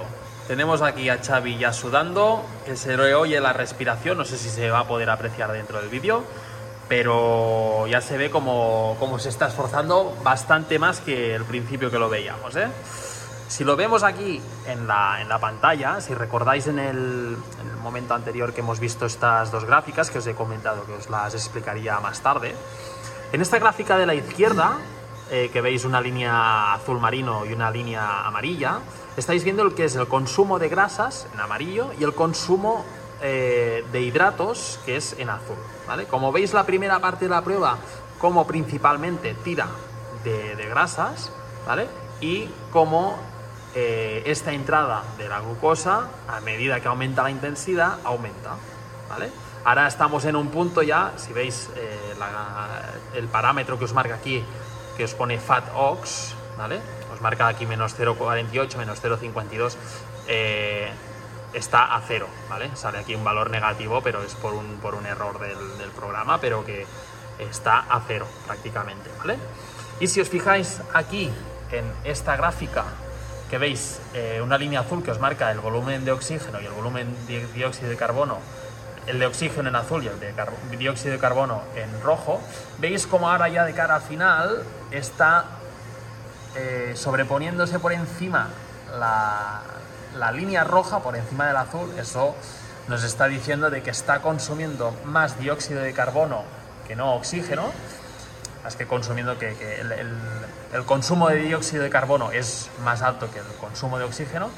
Tenemos 0.48 0.80
aquí 0.80 1.10
a 1.10 1.22
Xavi 1.22 1.58
ya 1.58 1.72
sudando, 1.72 2.42
que 2.64 2.74
se 2.74 2.96
le 2.96 3.14
oye 3.14 3.38
la 3.40 3.52
respiración, 3.52 4.16
no 4.16 4.24
sé 4.24 4.38
si 4.38 4.48
se 4.48 4.70
va 4.70 4.80
a 4.80 4.88
poder 4.88 5.10
apreciar 5.10 5.52
dentro 5.52 5.78
del 5.80 5.90
vídeo, 5.90 6.24
pero 6.90 7.86
ya 7.86 8.00
se 8.00 8.18
ve 8.18 8.30
como, 8.30 8.96
como, 8.98 9.20
se 9.20 9.28
está 9.28 9.46
esforzando 9.46 10.12
bastante 10.24 10.80
más 10.80 10.98
que 10.98 11.36
el 11.36 11.44
principio 11.44 11.88
que 11.88 12.00
lo 12.00 12.08
veíamos. 12.08 12.56
¿eh? 12.56 12.66
Si 13.46 13.62
lo 13.62 13.76
vemos 13.76 14.02
aquí 14.02 14.42
en 14.66 14.88
la, 14.88 15.22
en 15.22 15.28
la 15.28 15.38
pantalla, 15.38 16.00
si 16.00 16.14
recordáis 16.14 16.66
en 16.66 16.80
el, 16.80 17.36
en 17.60 17.70
el, 17.70 17.76
momento 17.76 18.14
anterior 18.14 18.52
que 18.52 18.62
hemos 18.62 18.80
visto 18.80 19.06
estas 19.06 19.52
dos 19.52 19.66
gráficas 19.66 20.10
que 20.10 20.18
os 20.18 20.26
he 20.26 20.34
comentado, 20.34 20.84
que 20.84 20.94
os 20.94 21.08
las 21.08 21.32
explicaría 21.32 22.00
más 22.00 22.22
tarde, 22.22 22.56
en 23.32 23.40
esta 23.40 23.60
gráfica 23.60 23.96
de 23.96 24.06
la 24.06 24.14
izquierda, 24.14 24.78
eh, 25.30 25.48
que 25.52 25.60
veis 25.60 25.84
una 25.84 26.00
línea 26.00 26.74
azul 26.74 26.98
marino 26.98 27.46
y 27.46 27.52
una 27.52 27.70
línea 27.70 28.26
amarilla, 28.26 28.80
estáis 29.16 29.44
viendo 29.44 29.62
el 29.62 29.76
que 29.76 29.84
es 29.84 29.94
el 29.94 30.08
consumo 30.08 30.58
de 30.58 30.68
grasas 30.68 31.28
en 31.32 31.38
amarillo 31.38 31.92
y 32.00 32.02
el 32.02 32.14
consumo 32.14 32.84
eh, 33.22 33.84
de 33.92 34.00
hidratos 34.00 34.80
que 34.84 34.96
es 34.96 35.16
en 35.18 35.30
azul. 35.30 35.56
¿vale? 35.86 36.06
Como 36.06 36.32
veis 36.32 36.52
la 36.52 36.64
primera 36.64 36.98
parte 36.98 37.26
de 37.26 37.30
la 37.30 37.42
prueba, 37.42 37.78
como 38.18 38.46
principalmente 38.46 39.34
tira 39.44 39.68
de, 40.24 40.66
grasas, 40.68 41.32
¿vale? 41.66 41.88
y 42.20 42.48
como 42.72 43.18
eh, 43.74 44.22
esta 44.26 44.52
entrada 44.52 45.02
de 45.18 45.28
la 45.28 45.40
glucosa, 45.40 46.08
a 46.28 46.40
medida 46.40 46.80
que 46.80 46.88
aumenta 46.88 47.22
la 47.22 47.30
intensidad, 47.30 47.98
aumenta. 48.04 48.56
¿vale? 49.08 49.30
Ahora 49.64 49.86
estamos 49.86 50.24
en 50.24 50.36
un 50.36 50.48
punto 50.48 50.82
ya, 50.82 51.12
si 51.16 51.32
veis 51.32 51.68
eh, 51.76 52.14
el 53.14 53.28
parámetro 53.28 53.78
que 53.78 53.84
os 53.84 53.92
marca 53.92 54.14
aquí, 54.14 54.42
que 54.96 55.04
os 55.04 55.14
pone 55.14 55.38
FAT-OX, 55.38 56.34
¿vale? 56.56 56.80
os 57.12 57.20
marca 57.20 57.48
aquí 57.48 57.66
menos 57.66 57.98
0,48, 57.98 58.76
menos 58.76 59.02
0,52, 59.02 59.76
eh, 60.28 60.90
está 61.52 61.94
a 61.94 62.00
cero, 62.06 62.28
¿vale? 62.48 62.70
Sale 62.74 62.98
aquí 62.98 63.14
un 63.14 63.24
valor 63.24 63.50
negativo, 63.50 64.00
pero 64.02 64.22
es 64.22 64.34
por 64.34 64.54
un, 64.54 64.78
por 64.78 64.94
un 64.94 65.06
error 65.06 65.38
del, 65.40 65.90
programa, 65.90 66.40
pero 66.40 66.64
que 66.64 66.86
está 67.38 67.80
a 67.80 68.00
cero 68.06 68.26
prácticamente, 68.46 69.10
¿vale? 69.18 69.36
Y 69.98 70.06
si 70.06 70.20
os 70.20 70.28
fijáis 70.28 70.80
aquí 70.94 71.30
en 71.72 71.84
esta 72.04 72.36
gráfica 72.36 72.84
que 73.50 73.58
veis 73.58 74.00
eh, 74.14 74.40
una 74.42 74.56
línea 74.56 74.80
azul 74.80 75.02
que 75.02 75.10
os 75.10 75.18
marca 75.18 75.50
el 75.50 75.58
volumen 75.58 76.04
de 76.04 76.12
oxígeno 76.12 76.60
y 76.60 76.66
el 76.66 76.72
volumen 76.72 77.14
de 77.26 77.46
dióxido 77.48 77.90
de 77.90 77.96
carbono, 77.96 78.38
el 79.06 79.18
de 79.18 79.26
oxígeno 79.26 79.68
en 79.68 79.76
azul 79.76 80.04
y 80.04 80.06
el 80.06 80.20
de 80.20 80.32
dióxido 80.78 81.12
de 81.12 81.18
carbono 81.18 81.62
en 81.74 82.00
rojo, 82.00 82.40
veis 82.78 83.06
como 83.06 83.28
ahora 83.28 83.48
ya 83.48 83.64
de 83.64 83.74
cara 83.74 83.96
al 83.96 84.02
final 84.02 84.62
está 84.90 85.46
eh, 86.56 86.92
sobreponiéndose 86.94 87.78
por 87.80 87.92
encima 87.92 88.48
la, 88.98 89.62
la, 90.16 90.32
línea 90.32 90.64
roja, 90.64 91.00
por 91.00 91.16
encima 91.16 91.46
del 91.46 91.56
azul, 91.56 91.90
eso 91.98 92.34
nos 92.88 93.04
está 93.04 93.26
diciendo 93.26 93.70
de 93.70 93.82
que 93.82 93.90
está 93.90 94.20
consumiendo 94.20 94.94
más 95.04 95.38
dióxido 95.38 95.82
de 95.82 95.92
carbono 95.92 96.42
que 96.86 96.96
no 96.96 97.14
oxígeno, 97.14 97.70
más 98.64 98.76
que 98.76 98.86
consumiendo 98.86 99.38
que, 99.38 99.50
el, 100.72 100.84
consumo 100.84 101.28
de 101.28 101.36
dióxido 101.36 101.82
de 101.82 101.90
carbono 101.90 102.32
es 102.32 102.70
más 102.84 103.02
alto 103.02 103.30
que 103.30 103.38
el 103.38 103.46
consumo 103.60 103.98
de 103.98 104.04
oxígeno 104.04 104.50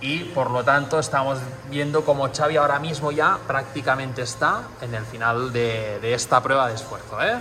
y 0.00 0.24
por 0.24 0.50
lo 0.50 0.64
tanto 0.64 0.98
estamos 0.98 1.38
viendo 1.70 2.04
como 2.04 2.30
Xavi 2.32 2.56
ahora 2.56 2.78
mismo 2.78 3.12
ya 3.12 3.38
prácticamente 3.46 4.22
está 4.22 4.62
en 4.80 4.94
el 4.94 5.04
final 5.04 5.52
de, 5.52 5.98
de 6.00 6.14
esta 6.14 6.42
prueba 6.42 6.68
de 6.68 6.74
esfuerzo. 6.74 7.20
¿eh? 7.22 7.38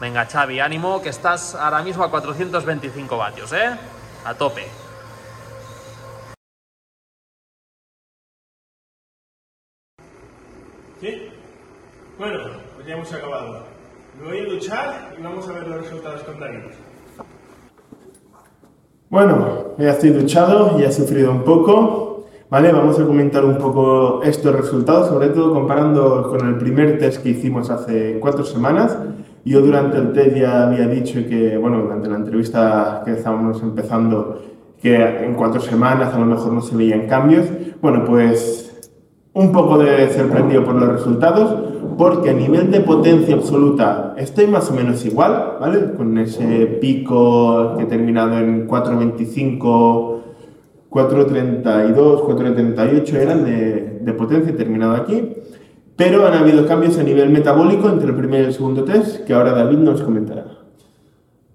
Venga 0.00 0.26
Xavi, 0.26 0.60
ánimo 0.60 1.02
que 1.02 1.08
estás 1.08 1.56
ahora 1.56 1.82
mismo 1.82 2.04
a 2.04 2.10
425 2.10 3.16
vatios, 3.16 3.52
¿eh? 3.52 3.76
a 4.24 4.34
tope. 4.34 4.87
¿Sí? 11.00 11.28
Bueno, 12.18 12.38
pues 12.74 12.86
ya 12.88 12.94
hemos 12.94 13.12
acabado. 13.12 13.62
Me 14.20 14.28
voy 14.28 14.40
a 14.40 14.44
duchar 14.52 15.14
y 15.16 15.22
vamos 15.22 15.48
a 15.48 15.52
ver 15.52 15.68
los 15.68 15.82
resultados 15.82 16.22
con 16.24 16.40
David. 16.40 16.58
Bueno, 19.08 19.74
ya 19.78 19.90
estoy 19.90 20.10
duchado 20.10 20.76
y 20.78 20.82
he 20.82 20.90
sufrido 20.90 21.30
un 21.30 21.44
poco. 21.44 22.26
Vale, 22.50 22.72
vamos 22.72 22.98
a 22.98 23.06
comentar 23.06 23.44
un 23.44 23.58
poco 23.58 24.22
estos 24.24 24.52
resultados, 24.56 25.08
sobre 25.08 25.28
todo 25.28 25.54
comparando 25.54 26.30
con 26.30 26.48
el 26.48 26.56
primer 26.56 26.98
test 26.98 27.22
que 27.22 27.28
hicimos 27.28 27.70
hace 27.70 28.18
cuatro 28.18 28.44
semanas. 28.44 28.98
Yo 29.44 29.60
durante 29.60 29.98
el 29.98 30.12
test 30.12 30.36
ya 30.36 30.66
había 30.66 30.88
dicho 30.88 31.20
que, 31.28 31.56
bueno, 31.56 31.82
durante 31.82 32.08
la 32.08 32.16
entrevista 32.16 33.02
que 33.04 33.12
estábamos 33.12 33.62
empezando, 33.62 34.42
que 34.82 34.96
en 34.96 35.34
cuatro 35.34 35.60
semanas 35.60 36.12
a 36.12 36.18
lo 36.18 36.26
mejor 36.26 36.52
no 36.52 36.60
se 36.60 36.74
veían 36.74 37.06
cambios. 37.06 37.46
Bueno, 37.80 38.04
pues 38.04 38.67
un 39.38 39.52
poco 39.52 39.78
de 39.78 40.10
sorprendido 40.10 40.64
por 40.64 40.74
los 40.74 40.88
resultados, 40.88 41.54
porque 41.96 42.30
a 42.30 42.32
nivel 42.32 42.72
de 42.72 42.80
potencia 42.80 43.36
absoluta 43.36 44.14
estoy 44.16 44.48
más 44.48 44.68
o 44.68 44.74
menos 44.74 45.04
igual, 45.06 45.58
¿vale? 45.60 45.94
Con 45.96 46.18
ese 46.18 46.66
pico 46.80 47.76
que 47.76 47.84
he 47.84 47.86
terminado 47.86 48.36
en 48.36 48.66
4.25, 48.66 50.18
4.32, 50.90 52.22
4.38 52.22 53.14
eran 53.14 53.44
de, 53.44 54.00
de 54.02 54.12
potencia, 54.12 54.50
he 54.50 54.56
terminado 54.56 54.94
aquí. 54.94 55.36
Pero 55.94 56.26
han 56.26 56.34
habido 56.34 56.66
cambios 56.66 56.98
a 56.98 57.04
nivel 57.04 57.30
metabólico 57.30 57.88
entre 57.88 58.08
el 58.08 58.16
primer 58.16 58.42
y 58.42 58.44
el 58.46 58.52
segundo 58.52 58.82
test, 58.82 59.24
que 59.24 59.34
ahora 59.34 59.52
David 59.52 59.78
nos 59.78 60.02
comentará. 60.02 60.57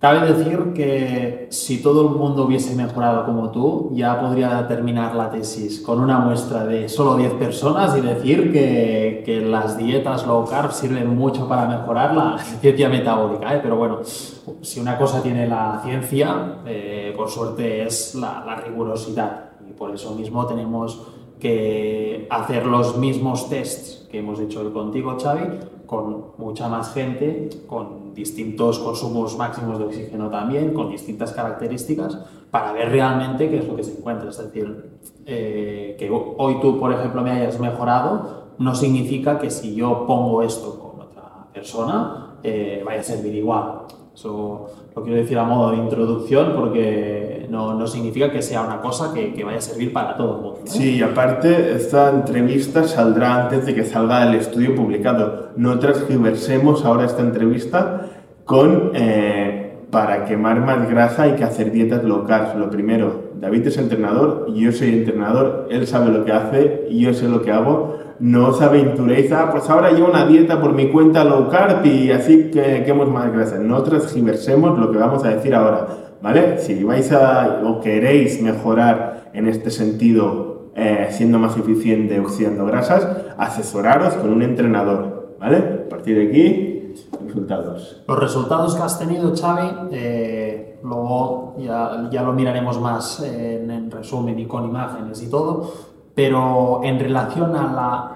Cabe 0.03 0.33
decir 0.33 0.73
que 0.73 1.47
si 1.49 1.81
todo 1.81 2.01
el 2.09 2.15
mundo 2.17 2.43
hubiese 2.43 2.75
mejorado 2.75 3.25
como 3.25 3.51
tú, 3.51 3.89
ya 3.93 4.19
podría 4.19 4.67
terminar 4.67 5.15
la 5.15 5.29
tesis 5.29 5.79
con 5.79 6.01
una 6.01 6.19
muestra 6.19 6.65
de 6.65 6.89
solo 6.89 7.15
10 7.15 7.35
personas 7.35 7.97
y 7.97 8.01
decir 8.01 8.51
que, 8.51 9.23
que 9.25 9.39
las 9.39 9.77
dietas 9.77 10.27
low 10.27 10.43
carb 10.45 10.73
sirven 10.73 11.15
mucho 11.15 11.47
para 11.47 11.67
mejorar 11.67 12.13
la 12.13 12.35
eficiencia 12.35 12.89
metabólica. 12.89 13.55
¿eh? 13.55 13.61
Pero 13.63 13.77
bueno, 13.77 13.99
si 14.03 14.81
una 14.81 14.97
cosa 14.97 15.23
tiene 15.23 15.47
la 15.47 15.79
ciencia, 15.85 16.57
eh, 16.65 17.13
por 17.15 17.29
suerte 17.29 17.83
es 17.83 18.13
la, 18.15 18.43
la 18.45 18.55
rigurosidad. 18.55 19.51
Y 19.65 19.71
por 19.71 19.95
eso 19.95 20.13
mismo 20.15 20.45
tenemos 20.45 21.01
que 21.39 22.27
hacer 22.29 22.65
los 22.65 22.97
mismos 22.97 23.47
tests 23.47 24.05
que 24.11 24.19
hemos 24.19 24.37
hecho 24.41 24.73
contigo, 24.73 25.15
Xavi, 25.17 25.59
con 25.85 26.33
mucha 26.37 26.67
más 26.67 26.93
gente, 26.93 27.49
con 27.67 28.02
distintos 28.13 28.79
consumos 28.79 29.37
máximos 29.37 29.79
de 29.79 29.85
oxígeno 29.85 30.29
también, 30.29 30.73
con 30.73 30.89
distintas 30.89 31.31
características, 31.31 32.19
para 32.51 32.71
ver 32.73 32.89
realmente 32.89 33.49
qué 33.49 33.59
es 33.59 33.67
lo 33.67 33.75
que 33.75 33.83
se 33.83 33.97
encuentra. 33.97 34.29
Es 34.29 34.37
decir, 34.37 34.91
eh, 35.25 35.95
que 35.97 36.09
hoy 36.11 36.59
tú, 36.61 36.79
por 36.79 36.91
ejemplo, 36.91 37.21
me 37.21 37.31
hayas 37.31 37.59
mejorado, 37.59 38.43
no 38.59 38.75
significa 38.75 39.39
que 39.39 39.49
si 39.49 39.75
yo 39.75 40.05
pongo 40.05 40.43
esto 40.43 40.79
con 40.79 41.01
otra 41.01 41.47
persona, 41.51 42.37
eh, 42.43 42.83
vaya 42.85 42.99
a 42.99 43.03
servir 43.03 43.35
igual. 43.35 43.83
Eso 44.13 44.67
lo 44.95 45.03
quiero 45.03 45.17
decir 45.17 45.37
a 45.39 45.43
modo 45.43 45.71
de 45.71 45.77
introducción 45.77 46.53
porque 46.55 47.32
no, 47.49 47.73
no 47.73 47.87
significa 47.87 48.31
que 48.31 48.41
sea 48.41 48.61
una 48.61 48.79
cosa 48.79 49.13
que, 49.13 49.43
vaya 49.43 49.57
a 49.57 49.61
servir 49.61 49.91
para 49.91 50.15
todo 50.15 50.35
el 50.35 50.41
mundo. 50.41 50.59
Sí, 50.65 50.97
y 50.97 51.01
aparte, 51.01 51.73
esta 51.75 52.09
entrevista 52.09 52.83
saldrá 52.83 53.43
antes 53.43 53.65
de 53.65 53.75
que 53.75 53.83
salga 53.83 54.27
el 54.27 54.35
estudio 54.35 54.75
publicado. 54.75 55.49
No 55.55 55.79
transgiversemos 55.79 56.85
ahora 56.85 57.05
esta 57.05 57.21
entrevista 57.21 58.07
con 58.45 58.91
eh, 58.93 59.75
para 59.89 60.25
quemar 60.25 60.59
más 60.61 60.89
grasa 60.89 61.23
hay 61.23 61.33
que 61.33 61.43
hacer 61.43 61.71
dietas 61.71 62.03
low 62.03 62.25
carb. 62.25 62.57
Lo 62.57 62.69
primero, 62.69 63.31
David 63.39 63.67
es 63.67 63.77
entrenador, 63.77 64.53
yo 64.53 64.71
soy 64.71 64.89
entrenador, 64.89 65.67
él 65.69 65.85
sabe 65.87 66.11
lo 66.11 66.25
que 66.25 66.31
hace 66.31 66.87
y 66.89 67.01
yo 67.01 67.13
sé 67.13 67.27
lo 67.27 67.41
que 67.41 67.51
hago 67.51 68.03
no 68.19 68.47
os 68.49 68.61
aventuréis, 68.61 69.31
ah, 69.31 69.49
pues 69.51 69.69
ahora 69.69 69.91
llevo 69.91 70.09
una 70.09 70.25
dieta 70.25 70.61
por 70.61 70.73
mi 70.73 70.87
cuenta 70.87 71.23
low 71.23 71.49
carb 71.49 71.85
y 71.85 72.11
así 72.11 72.51
que 72.51 72.83
quemos 72.85 73.09
más 73.09 73.33
grasa. 73.33 73.57
No 73.57 73.83
transgiversemos 73.83 74.79
lo 74.79 74.91
que 74.91 74.97
vamos 74.97 75.25
a 75.25 75.29
decir 75.29 75.53
ahora, 75.53 75.87
¿vale? 76.23 76.57
Si 76.57 76.83
vais 76.83 77.11
a 77.11 77.61
o 77.63 77.79
queréis 77.81 78.41
mejorar 78.41 79.29
en 79.33 79.47
este 79.47 79.69
sentido, 79.69 80.71
eh, 80.75 81.09
siendo 81.11 81.37
más 81.37 81.55
eficiente 81.55 82.19
oxidando 82.19 82.65
grasas, 82.65 83.05
asesoraros 83.37 84.15
con 84.15 84.31
un 84.31 84.41
entrenador, 84.41 85.37
¿vale? 85.39 85.83
A 85.85 85.89
partir 85.89 86.17
de 86.17 86.27
aquí, 86.29 86.95
resultados. 87.27 88.01
Los 88.07 88.19
resultados 88.19 88.73
que 88.75 88.81
has 88.81 88.97
tenido, 88.97 89.35
Xavi, 89.35 89.89
eh, 89.91 90.79
luego 90.83 91.55
ya, 91.59 92.09
ya, 92.11 92.23
lo 92.23 92.33
miraremos 92.33 92.81
más 92.81 93.21
en, 93.21 93.69
en 93.69 93.91
resumen 93.91 94.39
y 94.39 94.47
con 94.47 94.65
imágenes 94.65 95.21
y 95.21 95.29
todo 95.29 95.93
pero 96.15 96.81
en 96.83 96.99
relación 96.99 97.55
a 97.55 97.73
la 97.73 98.11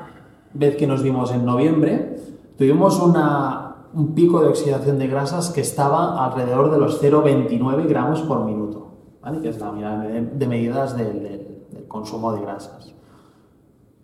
vez 0.53 0.75
que 0.75 0.87
nos 0.87 1.03
vimos 1.03 1.31
en 1.31 1.45
noviembre, 1.45 2.17
tuvimos 2.57 2.99
una, 2.99 3.66
un 3.93 4.13
pico 4.13 4.41
de 4.41 4.47
oxidación 4.47 4.99
de 4.99 5.07
grasas 5.07 5.49
que 5.49 5.61
estaba 5.61 6.25
alrededor 6.25 6.71
de 6.71 6.77
los 6.77 7.01
0,29 7.01 7.87
gramos 7.87 8.21
por 8.21 8.45
minuto, 8.45 8.87
¿vale? 9.21 9.41
que 9.41 9.49
es 9.49 9.59
la 9.59 9.71
unidad 9.71 9.99
de 9.99 10.47
medidas 10.47 10.95
del, 10.97 11.23
del, 11.23 11.65
del, 11.71 11.87
consumo 11.87 12.33
de 12.33 12.41
grasas. 12.41 12.93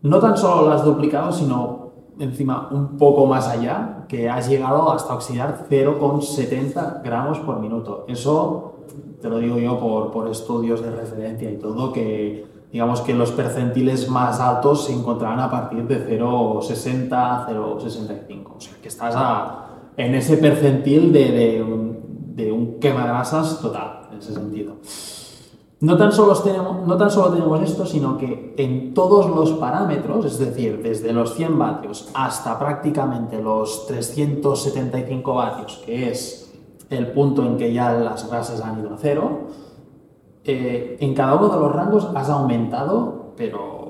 No 0.02 0.19
tan 0.19 0.38
solo 0.38 0.67
lo 0.67 0.72
has 0.72 0.84
duplicado, 0.84 1.32
sino 1.32 1.91
encima 2.19 2.69
un 2.72 2.98
poco 2.98 3.26
más 3.26 3.48
allá, 3.48 4.06
que 4.08 4.30
has 4.30 4.48
llegado 4.48 4.91
hasta 4.91 5.13
oxidar 5.13 5.67
0,70 5.69 7.02
gramos 7.04 7.39
por 7.39 7.60
minuto. 7.60 8.06
Eso 8.08 8.74
te 9.22 9.30
lo 9.30 9.38
digo 9.39 9.58
yo 9.58 9.80
por, 9.80 10.12
por 10.12 10.30
estudios 10.30 10.82
de 10.82 10.91
referencia 10.91 11.50
y 11.50 11.58
todo, 11.58 11.93
que 11.93 12.46
digamos 12.72 13.02
que 13.02 13.13
los 13.13 13.32
percentiles 13.32 14.10
más 14.10 14.39
altos 14.39 14.86
se 14.86 14.93
encontrarán 14.93 15.39
a 15.39 15.50
partir 15.50 15.88
de 15.88 16.19
0,60, 16.19 17.48
0,65. 17.48 18.58
O 18.58 18.60
sea, 18.60 18.74
que 18.82 18.88
estás 18.88 19.15
a, 19.15 19.73
en 19.97 20.15
ese 20.15 20.38
percentil 20.38 21.13
de, 21.13 21.32
de, 21.32 21.65
de 22.36 22.51
un 22.51 22.79
quema 22.79 23.06
grasas 23.06 23.60
total, 23.62 24.10
en 24.12 24.19
ese 24.19 24.34
sentido. 24.34 24.75
No 25.84 25.97
tan, 25.97 26.13
solo 26.13 26.34
tenemos, 26.36 26.88
no 26.88 26.95
tan 26.95 27.12
solo 27.12 27.34
tenemos 27.34 27.62
esto, 27.62 27.86
sino 27.86 28.17
que 28.17 28.56
en 28.58 28.93
todos 28.93 29.29
los 29.29 29.51
parámetros, 29.51 30.23
es 30.23 30.39
decir, 30.39 30.82
desde 30.82 31.12
los 31.12 31.36
100 31.36 31.60
vatios 31.60 32.10
hasta 32.13 32.58
prácticamente 32.58 33.41
los 33.41 33.86
375 33.88 35.34
vatios, 35.34 35.84
que 35.86 36.10
es 36.10 36.53
el 36.89 37.08
punto 37.08 37.45
en 37.45 37.58
que 37.58 37.73
ya 37.73 37.91
las 37.91 38.29
grasas 38.29 38.62
han 38.62 38.79
ido 38.79 38.93
a 38.93 38.97
cero, 38.97 39.41
eh, 40.45 40.95
en 41.01 41.13
cada 41.13 41.36
uno 41.36 41.49
de 41.49 41.60
los 41.60 41.73
rangos 41.73 42.08
has 42.15 42.29
aumentado, 42.29 43.34
pero 43.36 43.83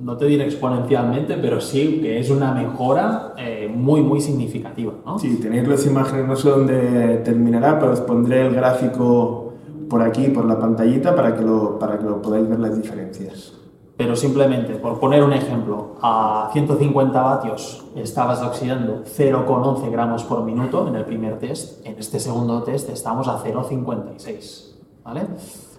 no 0.00 0.16
te 0.16 0.26
diré 0.26 0.44
exponencialmente, 0.44 1.36
pero 1.36 1.60
sí 1.60 2.00
que 2.00 2.18
es 2.18 2.30
una 2.30 2.52
mejora 2.52 3.34
eh, 3.36 3.70
muy, 3.74 4.02
muy 4.02 4.20
significativa. 4.20 4.92
¿no? 5.04 5.18
Sí, 5.18 5.38
tenéis 5.40 5.66
las 5.66 5.86
imágenes, 5.86 6.26
no 6.26 6.36
sé 6.36 6.50
dónde 6.50 7.22
terminará, 7.24 7.78
pero 7.78 7.92
os 7.92 8.00
pondré 8.00 8.46
el 8.46 8.54
gráfico 8.54 9.54
por 9.88 10.02
aquí, 10.02 10.28
por 10.28 10.44
la 10.44 10.58
pantallita, 10.58 11.14
para 11.14 11.34
que 11.36 11.42
lo, 11.42 11.78
para 11.78 11.98
que 11.98 12.04
lo 12.04 12.20
podáis 12.20 12.48
ver 12.48 12.58
las 12.58 12.76
diferencias. 12.76 13.54
Pero 13.96 14.14
simplemente, 14.14 14.74
por 14.74 15.00
poner 15.00 15.24
un 15.24 15.32
ejemplo, 15.32 15.96
a 16.02 16.50
150 16.52 17.22
vatios 17.22 17.86
estabas 17.94 18.42
oxidando 18.42 19.04
0,11 19.04 19.90
gramos 19.90 20.22
por 20.24 20.44
minuto 20.44 20.86
en 20.86 20.96
el 20.96 21.04
primer 21.06 21.38
test, 21.38 21.84
en 21.86 21.98
este 21.98 22.20
segundo 22.20 22.62
test 22.62 22.90
estamos 22.90 23.26
a 23.26 23.38
0,56. 23.42 24.74
¿Vale? 25.02 25.22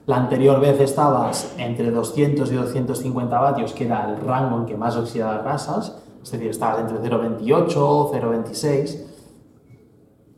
La 0.08 0.16
anterior 0.16 0.62
vez 0.62 0.80
estabas 0.80 1.54
entre 1.58 1.92
200 1.92 2.50
y 2.50 2.56
250 2.56 3.40
vatios, 3.42 3.74
que 3.74 3.88
era 3.88 4.10
el 4.10 4.22
rango 4.22 4.60
en 4.60 4.66
que 4.66 4.78
más 4.78 4.96
oxidaba 4.96 5.40
grasas, 5.40 6.02
es 6.24 6.32
decir, 6.32 6.50
estabas 6.50 6.80
entre 6.80 6.98
0,28, 7.00 8.12
0,26. 8.14 9.06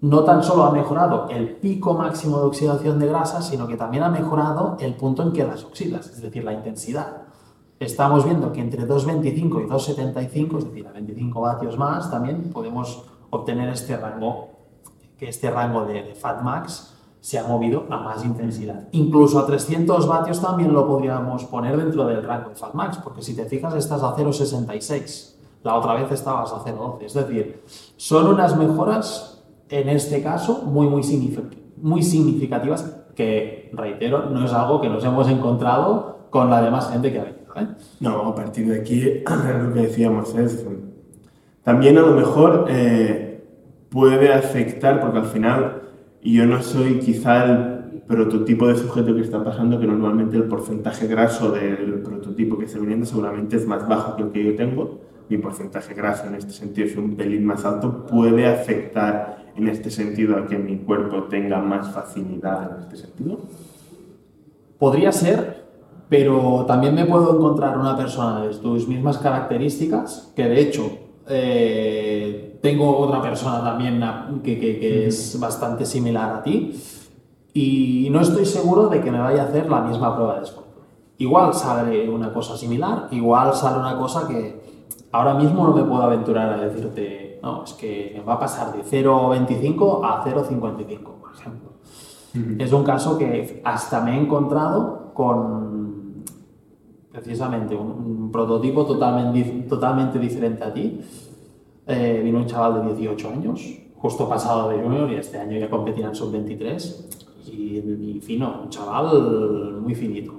No 0.02 0.24
tan 0.24 0.42
solo 0.42 0.64
ha 0.64 0.72
mejorado 0.72 1.30
el 1.30 1.58
pico 1.58 1.94
máximo 1.94 2.40
de 2.40 2.48
oxidación 2.48 2.98
de 2.98 3.06
grasas, 3.06 3.48
sino 3.48 3.68
que 3.68 3.78
también 3.78 4.02
ha 4.02 4.10
mejorado 4.10 4.76
el 4.80 4.96
punto 4.96 5.22
en 5.22 5.34
que 5.34 5.46
las 5.46 5.64
oxidas, 5.64 6.08
es 6.08 6.24
decir, 6.24 6.44
la 6.44 6.54
intensidad. 6.54 7.26
Estamos 7.80 8.26
viendo 8.26 8.52
que 8.52 8.62
entre 8.62 8.88
2,25 8.88 9.66
y 9.66 9.70
2,75, 9.70 10.58
es 10.58 10.66
decir, 10.66 10.88
a 10.88 10.94
25 10.94 11.42
vatios 11.42 11.78
más, 11.78 12.10
también 12.10 12.52
podemos 12.52 13.04
obtener 13.30 13.70
este 13.70 13.96
rango, 13.96 14.50
que 15.16 15.30
este 15.30 15.52
rango 15.52 15.86
de, 15.86 16.02
de 16.02 16.16
Fat 16.16 16.42
Max 16.42 16.96
se 17.22 17.38
ha 17.38 17.44
movido 17.44 17.86
a 17.90 17.98
más 17.98 18.24
intensidad. 18.24 18.88
Incluso 18.92 19.40
a 19.40 19.46
300 19.46 20.08
vatios 20.08 20.42
también 20.42 20.74
lo 20.74 20.88
podríamos 20.88 21.46
poner 21.46 21.78
dentro 21.78 22.06
del 22.06 22.24
rango 22.24 22.50
de 22.50 22.56
FatMax, 22.56 22.98
porque 23.00 23.22
si 23.22 23.36
te 23.36 23.46
fijas 23.46 23.76
estás 23.76 24.02
a 24.04 24.16
0,66, 24.16 25.36
la 25.64 25.76
otra 25.76 25.96
vez 25.96 26.12
estabas 26.12 26.52
a 26.54 26.64
0,12. 26.64 27.04
Es 27.06 27.14
decir, 27.14 27.62
son 27.98 28.28
unas 28.28 28.56
mejoras, 28.58 29.44
en 29.70 29.90
este 29.90 30.24
caso, 30.24 30.64
muy, 30.64 30.88
muy, 30.88 31.04
muy 31.82 32.04
significativas, 32.04 32.96
que, 33.16 33.70
reitero, 33.74 34.30
no 34.30 34.46
es 34.46 34.54
algo 34.54 34.80
que 34.80 34.88
nos 34.88 35.04
hemos 35.04 35.28
encontrado 35.28 36.20
con 36.30 36.50
la 36.50 36.62
demás 36.62 36.90
gente 36.90 37.12
que 37.12 37.20
ha 37.20 37.24
venido. 37.24 37.54
¿eh? 37.58 37.68
No, 38.00 38.28
a 38.28 38.36
partir 38.36 38.68
de 38.68 38.80
aquí, 38.80 39.02
lo 39.64 39.74
que 39.74 39.82
decíamos 39.82 40.34
es, 40.36 40.66
también 41.64 41.98
a 41.98 42.02
lo 42.02 42.16
mejor 42.16 42.66
eh, 42.70 43.46
puede 43.90 44.34
afectar, 44.34 45.02
porque 45.02 45.18
al 45.18 45.26
final 45.26 45.82
y 46.22 46.34
yo 46.34 46.46
no 46.46 46.62
soy 46.62 47.00
quizá 47.00 47.46
el 47.46 48.02
prototipo 48.08 48.68
de 48.68 48.76
sujeto 48.76 49.16
que 49.16 49.22
está 49.22 49.44
pasando, 49.44 49.80
que 49.80 49.88
normalmente 49.88 50.36
el 50.36 50.44
porcentaje 50.44 51.08
graso 51.08 51.52
del 51.52 52.02
prototipo 52.02 52.58
que 52.58 52.66
está 52.66 52.80
viniendo 52.80 53.06
seguramente 53.06 53.56
es 53.56 53.66
más 53.66 53.88
bajo 53.88 54.16
que 54.16 54.24
el 54.24 54.32
que 54.32 54.44
yo 54.44 54.56
tengo. 54.56 55.00
Mi 55.30 55.38
porcentaje 55.38 55.94
graso 55.94 56.26
en 56.28 56.36
este 56.36 56.52
sentido 56.52 56.88
es 56.88 56.98
un 56.98 57.16
pelín 57.16 57.46
más 57.46 57.64
alto, 57.64 58.06
puede 58.08 58.48
afectar 58.48 59.52
en 59.56 59.68
este 59.68 59.92
sentido 59.92 60.38
a 60.38 60.48
que 60.48 60.58
mi 60.58 60.78
cuerpo 60.78 61.24
tenga 61.26 61.60
más 61.60 61.92
facilidad 61.92 62.72
en 62.72 62.84
este 62.84 62.98
sentido. 62.98 63.40
Podría 64.80 65.12
ser, 65.12 65.66
pero 66.10 66.66
también 66.68 66.96
me 66.96 67.06
puedo 67.06 67.36
encontrar 67.36 67.78
una 67.78 67.96
persona 67.96 68.42
de 68.42 68.56
tus 68.56 68.88
mismas 68.88 69.20
características, 69.20 70.34
que 70.36 70.44
de 70.46 70.62
hecho 70.62 70.98
eh, 71.28 72.49
tengo 72.62 72.98
otra 72.98 73.22
persona 73.22 73.64
también 73.64 74.02
que, 74.44 74.60
que, 74.60 75.08
es 75.08 75.40
bastante 75.40 75.86
similar 75.86 76.36
a 76.36 76.44
ti 76.44 76.74
y 77.54 78.08
no 78.12 78.22
estoy 78.22 78.46
seguro 78.46 78.88
de 78.88 79.02
que 79.02 79.12
me 79.12 79.20
vaya 79.20 79.44
a 79.44 79.46
hacer 79.46 79.70
la 79.70 79.82
misma 79.82 80.16
prueba 80.16 80.36
de 80.36 80.44
esfuerzo. 80.44 80.70
Igual 81.18 81.54
sale 81.54 82.10
una 82.10 82.32
cosa 82.32 82.56
similar, 82.56 83.08
igual 83.12 83.54
sale 83.54 83.80
una 83.80 83.98
cosa 83.98 84.28
que 84.28 84.62
ahora 85.12 85.34
mismo 85.34 85.66
no 85.68 85.74
me 85.74 85.84
puedo 85.84 86.02
aventurar 86.04 86.54
a 86.54 86.58
decirte, 86.58 87.40
no, 87.44 87.64
es 87.64 87.74
que 87.74 88.24
va 88.28 88.36
a 88.36 88.40
pasar 88.40 88.72
de 88.74 88.84
0,25 88.84 90.02
a 90.04 90.24
0,55, 90.24 91.04
por 91.04 91.34
ejemplo. 91.34 91.70
Es 92.60 92.72
un 92.72 92.84
caso 92.84 93.18
que 93.18 93.62
hasta 93.66 94.02
me 94.02 94.16
he 94.16 94.22
encontrado 94.22 95.12
con 95.14 96.24
precisamente 97.12 97.76
un, 97.76 98.30
prototipo 98.32 98.86
totalmente, 98.86 99.66
totalmente 99.68 100.20
diferente 100.20 100.64
a 100.64 100.72
ti. 100.72 101.02
Eh, 101.92 102.22
vino 102.24 102.38
un 102.38 102.46
chaval 102.46 102.86
de 102.86 102.94
18 102.94 103.30
años, 103.30 103.68
justo 103.98 104.30
pasado 104.30 104.70
de 104.70 104.80
junior 104.80 105.12
y 105.12 105.16
este 105.16 105.40
año 105.40 105.58
ya 105.58 105.72
competirán 105.72 106.14
sub-23 106.14 107.50
y, 107.52 107.78
y, 107.80 108.22
fino, 108.22 108.62
un 108.64 108.70
chaval 108.70 109.82
muy 109.82 109.96
finito. 109.96 110.34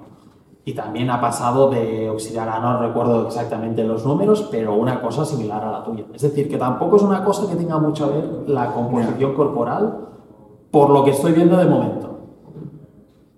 Y 0.65 0.75
también 0.75 1.11
ha 1.11 1.21
pasado 1.21 1.69
de 1.69 2.07
auxiliar 2.07 2.49
a, 2.49 2.61
no 2.61 2.81
recuerdo 2.81 3.27
exactamente 3.27 3.83
los 3.83 4.07
números, 4.07 4.47
pero 4.49 4.77
una 4.77 5.01
cosa 5.01 5.25
similar 5.25 5.65
a 5.65 5.73
la 5.73 5.83
tuya. 5.83 6.05
Es 6.15 6.23
decir, 6.23 6.49
que 6.49 6.57
tampoco 6.57 6.97
es 6.97 7.03
una 7.03 7.25
cosa 7.25 7.51
que 7.51 7.57
tenga 7.57 7.79
mucho 7.79 8.05
a 8.05 8.09
ver 8.11 8.25
la 8.47 8.73
composición 8.73 9.35
corporal, 9.35 10.07
por 10.71 10.91
lo 10.91 11.03
que 11.03 11.11
estoy 11.11 11.33
viendo 11.33 11.57
de 11.57 11.67
momento. 11.67 12.21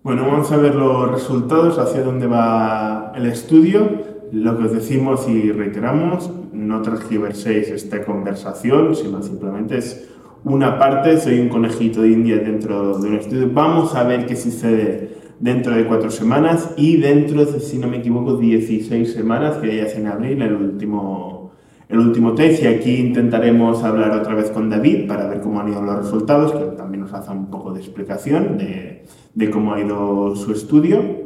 Bueno, 0.02 0.26
vamos 0.26 0.52
a 0.52 0.58
ver 0.58 0.74
los 0.74 1.10
resultados, 1.10 1.78
hacia 1.78 2.02
dónde 2.02 2.26
va 2.26 3.12
el 3.14 3.24
estudio. 3.24 3.88
Lo 4.32 4.58
que 4.58 4.64
os 4.64 4.72
decimos 4.72 5.26
y 5.28 5.50
reiteramos, 5.50 6.28
no 6.66 6.82
transgiverséis 6.82 7.68
esta 7.68 8.04
conversación, 8.04 8.94
sino 8.94 9.22
simplemente 9.22 9.78
es 9.78 10.08
una 10.44 10.78
parte, 10.78 11.18
soy 11.18 11.40
un 11.40 11.48
conejito 11.48 12.02
de 12.02 12.08
India 12.08 12.38
dentro 12.38 12.98
de 12.98 13.08
un 13.08 13.14
estudio. 13.16 13.50
Vamos 13.52 13.94
a 13.94 14.04
ver 14.04 14.26
qué 14.26 14.36
sucede 14.36 15.16
dentro 15.38 15.74
de 15.74 15.86
cuatro 15.86 16.10
semanas 16.10 16.70
y 16.76 16.96
dentro 16.96 17.44
de, 17.44 17.60
si 17.60 17.78
no 17.78 17.88
me 17.88 17.98
equivoco, 17.98 18.36
16 18.36 19.12
semanas, 19.12 19.56
que 19.58 19.76
ya 19.76 19.84
es 19.84 19.94
en 19.96 20.06
abril, 20.06 20.42
el 20.42 20.54
último, 20.54 21.52
el 21.88 21.98
último 21.98 22.34
test. 22.34 22.62
Y 22.62 22.66
aquí 22.66 22.96
intentaremos 22.96 23.82
hablar 23.84 24.10
otra 24.12 24.34
vez 24.34 24.50
con 24.50 24.70
David 24.70 25.06
para 25.06 25.28
ver 25.28 25.40
cómo 25.40 25.60
han 25.60 25.68
ido 25.68 25.82
los 25.82 25.96
resultados, 25.96 26.52
que 26.52 26.76
también 26.76 27.02
nos 27.02 27.12
hace 27.12 27.30
un 27.30 27.50
poco 27.50 27.72
de 27.72 27.80
explicación 27.80 28.58
de 28.58 29.02
de 29.34 29.50
cómo 29.50 29.74
ha 29.74 29.80
ido 29.80 30.36
su 30.36 30.52
estudio. 30.52 31.21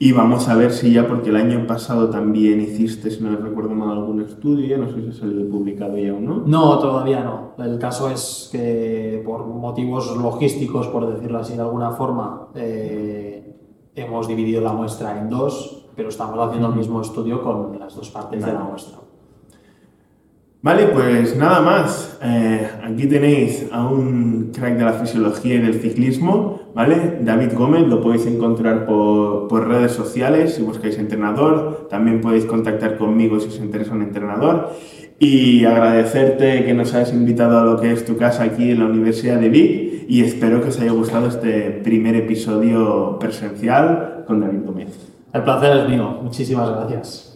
Y 0.00 0.12
vamos 0.12 0.48
a 0.48 0.54
ver 0.54 0.70
si 0.70 0.92
ya, 0.92 1.08
porque 1.08 1.30
el 1.30 1.36
año 1.36 1.66
pasado 1.66 2.08
también 2.08 2.60
hiciste, 2.60 3.10
si 3.10 3.20
no 3.20 3.36
recuerdo 3.36 3.74
mal, 3.74 3.90
algún 3.90 4.20
estudio, 4.20 4.78
no 4.78 4.88
sé 4.88 5.02
si 5.02 5.08
ha 5.08 5.12
salido 5.12 5.50
publicado 5.50 5.98
ya 5.98 6.14
o 6.14 6.20
no. 6.20 6.44
No, 6.46 6.78
todavía 6.78 7.24
no. 7.24 7.54
El 7.58 7.80
caso 7.80 8.08
es 8.08 8.48
que 8.52 9.20
por 9.26 9.44
motivos 9.46 10.16
logísticos, 10.16 10.86
por 10.86 11.12
decirlo 11.12 11.38
así 11.38 11.54
de 11.54 11.62
alguna 11.62 11.90
forma, 11.90 12.46
eh, 12.54 13.56
hemos 13.96 14.28
dividido 14.28 14.60
la 14.60 14.72
muestra 14.72 15.18
en 15.18 15.28
dos, 15.28 15.86
pero 15.96 16.10
estamos 16.10 16.38
haciendo 16.38 16.68
el 16.68 16.76
mismo 16.76 17.02
estudio 17.02 17.42
con 17.42 17.76
las 17.76 17.96
dos 17.96 18.08
partes 18.10 18.44
de 18.46 18.52
la 18.52 18.60
muestra. 18.60 18.98
Vale, 20.62 20.86
pues 20.88 21.36
nada 21.36 21.60
más. 21.60 22.18
Eh, 22.22 22.68
aquí 22.84 23.06
tenéis 23.06 23.68
a 23.72 23.86
un 23.88 24.50
crack 24.52 24.76
de 24.76 24.84
la 24.84 24.92
fisiología 24.92 25.56
y 25.56 25.58
del 25.58 25.80
ciclismo, 25.80 26.57
¿vale? 26.74 27.18
David 27.22 27.52
Gómez, 27.54 27.86
lo 27.86 28.00
podéis 28.00 28.26
encontrar 28.26 28.86
por, 28.86 29.48
por, 29.48 29.68
redes 29.68 29.92
sociales 29.92 30.54
si 30.54 30.62
buscáis 30.62 30.98
entrenador. 30.98 31.88
También 31.90 32.20
podéis 32.20 32.44
contactar 32.44 32.96
conmigo 32.96 33.40
si 33.40 33.48
os 33.48 33.58
interesa 33.58 33.94
un 33.94 34.02
entrenador. 34.02 34.70
Y 35.18 35.64
agradecerte 35.64 36.64
que 36.64 36.74
nos 36.74 36.94
hayas 36.94 37.12
invitado 37.12 37.58
a 37.58 37.64
lo 37.64 37.80
que 37.80 37.92
es 37.92 38.04
tu 38.04 38.16
casa 38.16 38.44
aquí 38.44 38.70
en 38.70 38.78
la 38.78 38.86
Universidad 38.86 39.40
de 39.40 39.48
Vic 39.48 39.88
y 40.08 40.22
espero 40.22 40.62
que 40.62 40.68
os 40.68 40.80
haya 40.80 40.92
gustado 40.92 41.28
este 41.28 41.70
primer 41.84 42.16
episodio 42.16 43.18
presencial 43.18 44.24
con 44.26 44.40
David 44.40 44.60
Gómez. 44.64 45.12
El 45.34 45.42
placer 45.42 45.76
es 45.76 45.88
mío. 45.88 46.20
Muchísimas 46.22 46.70
gracias. 46.70 47.27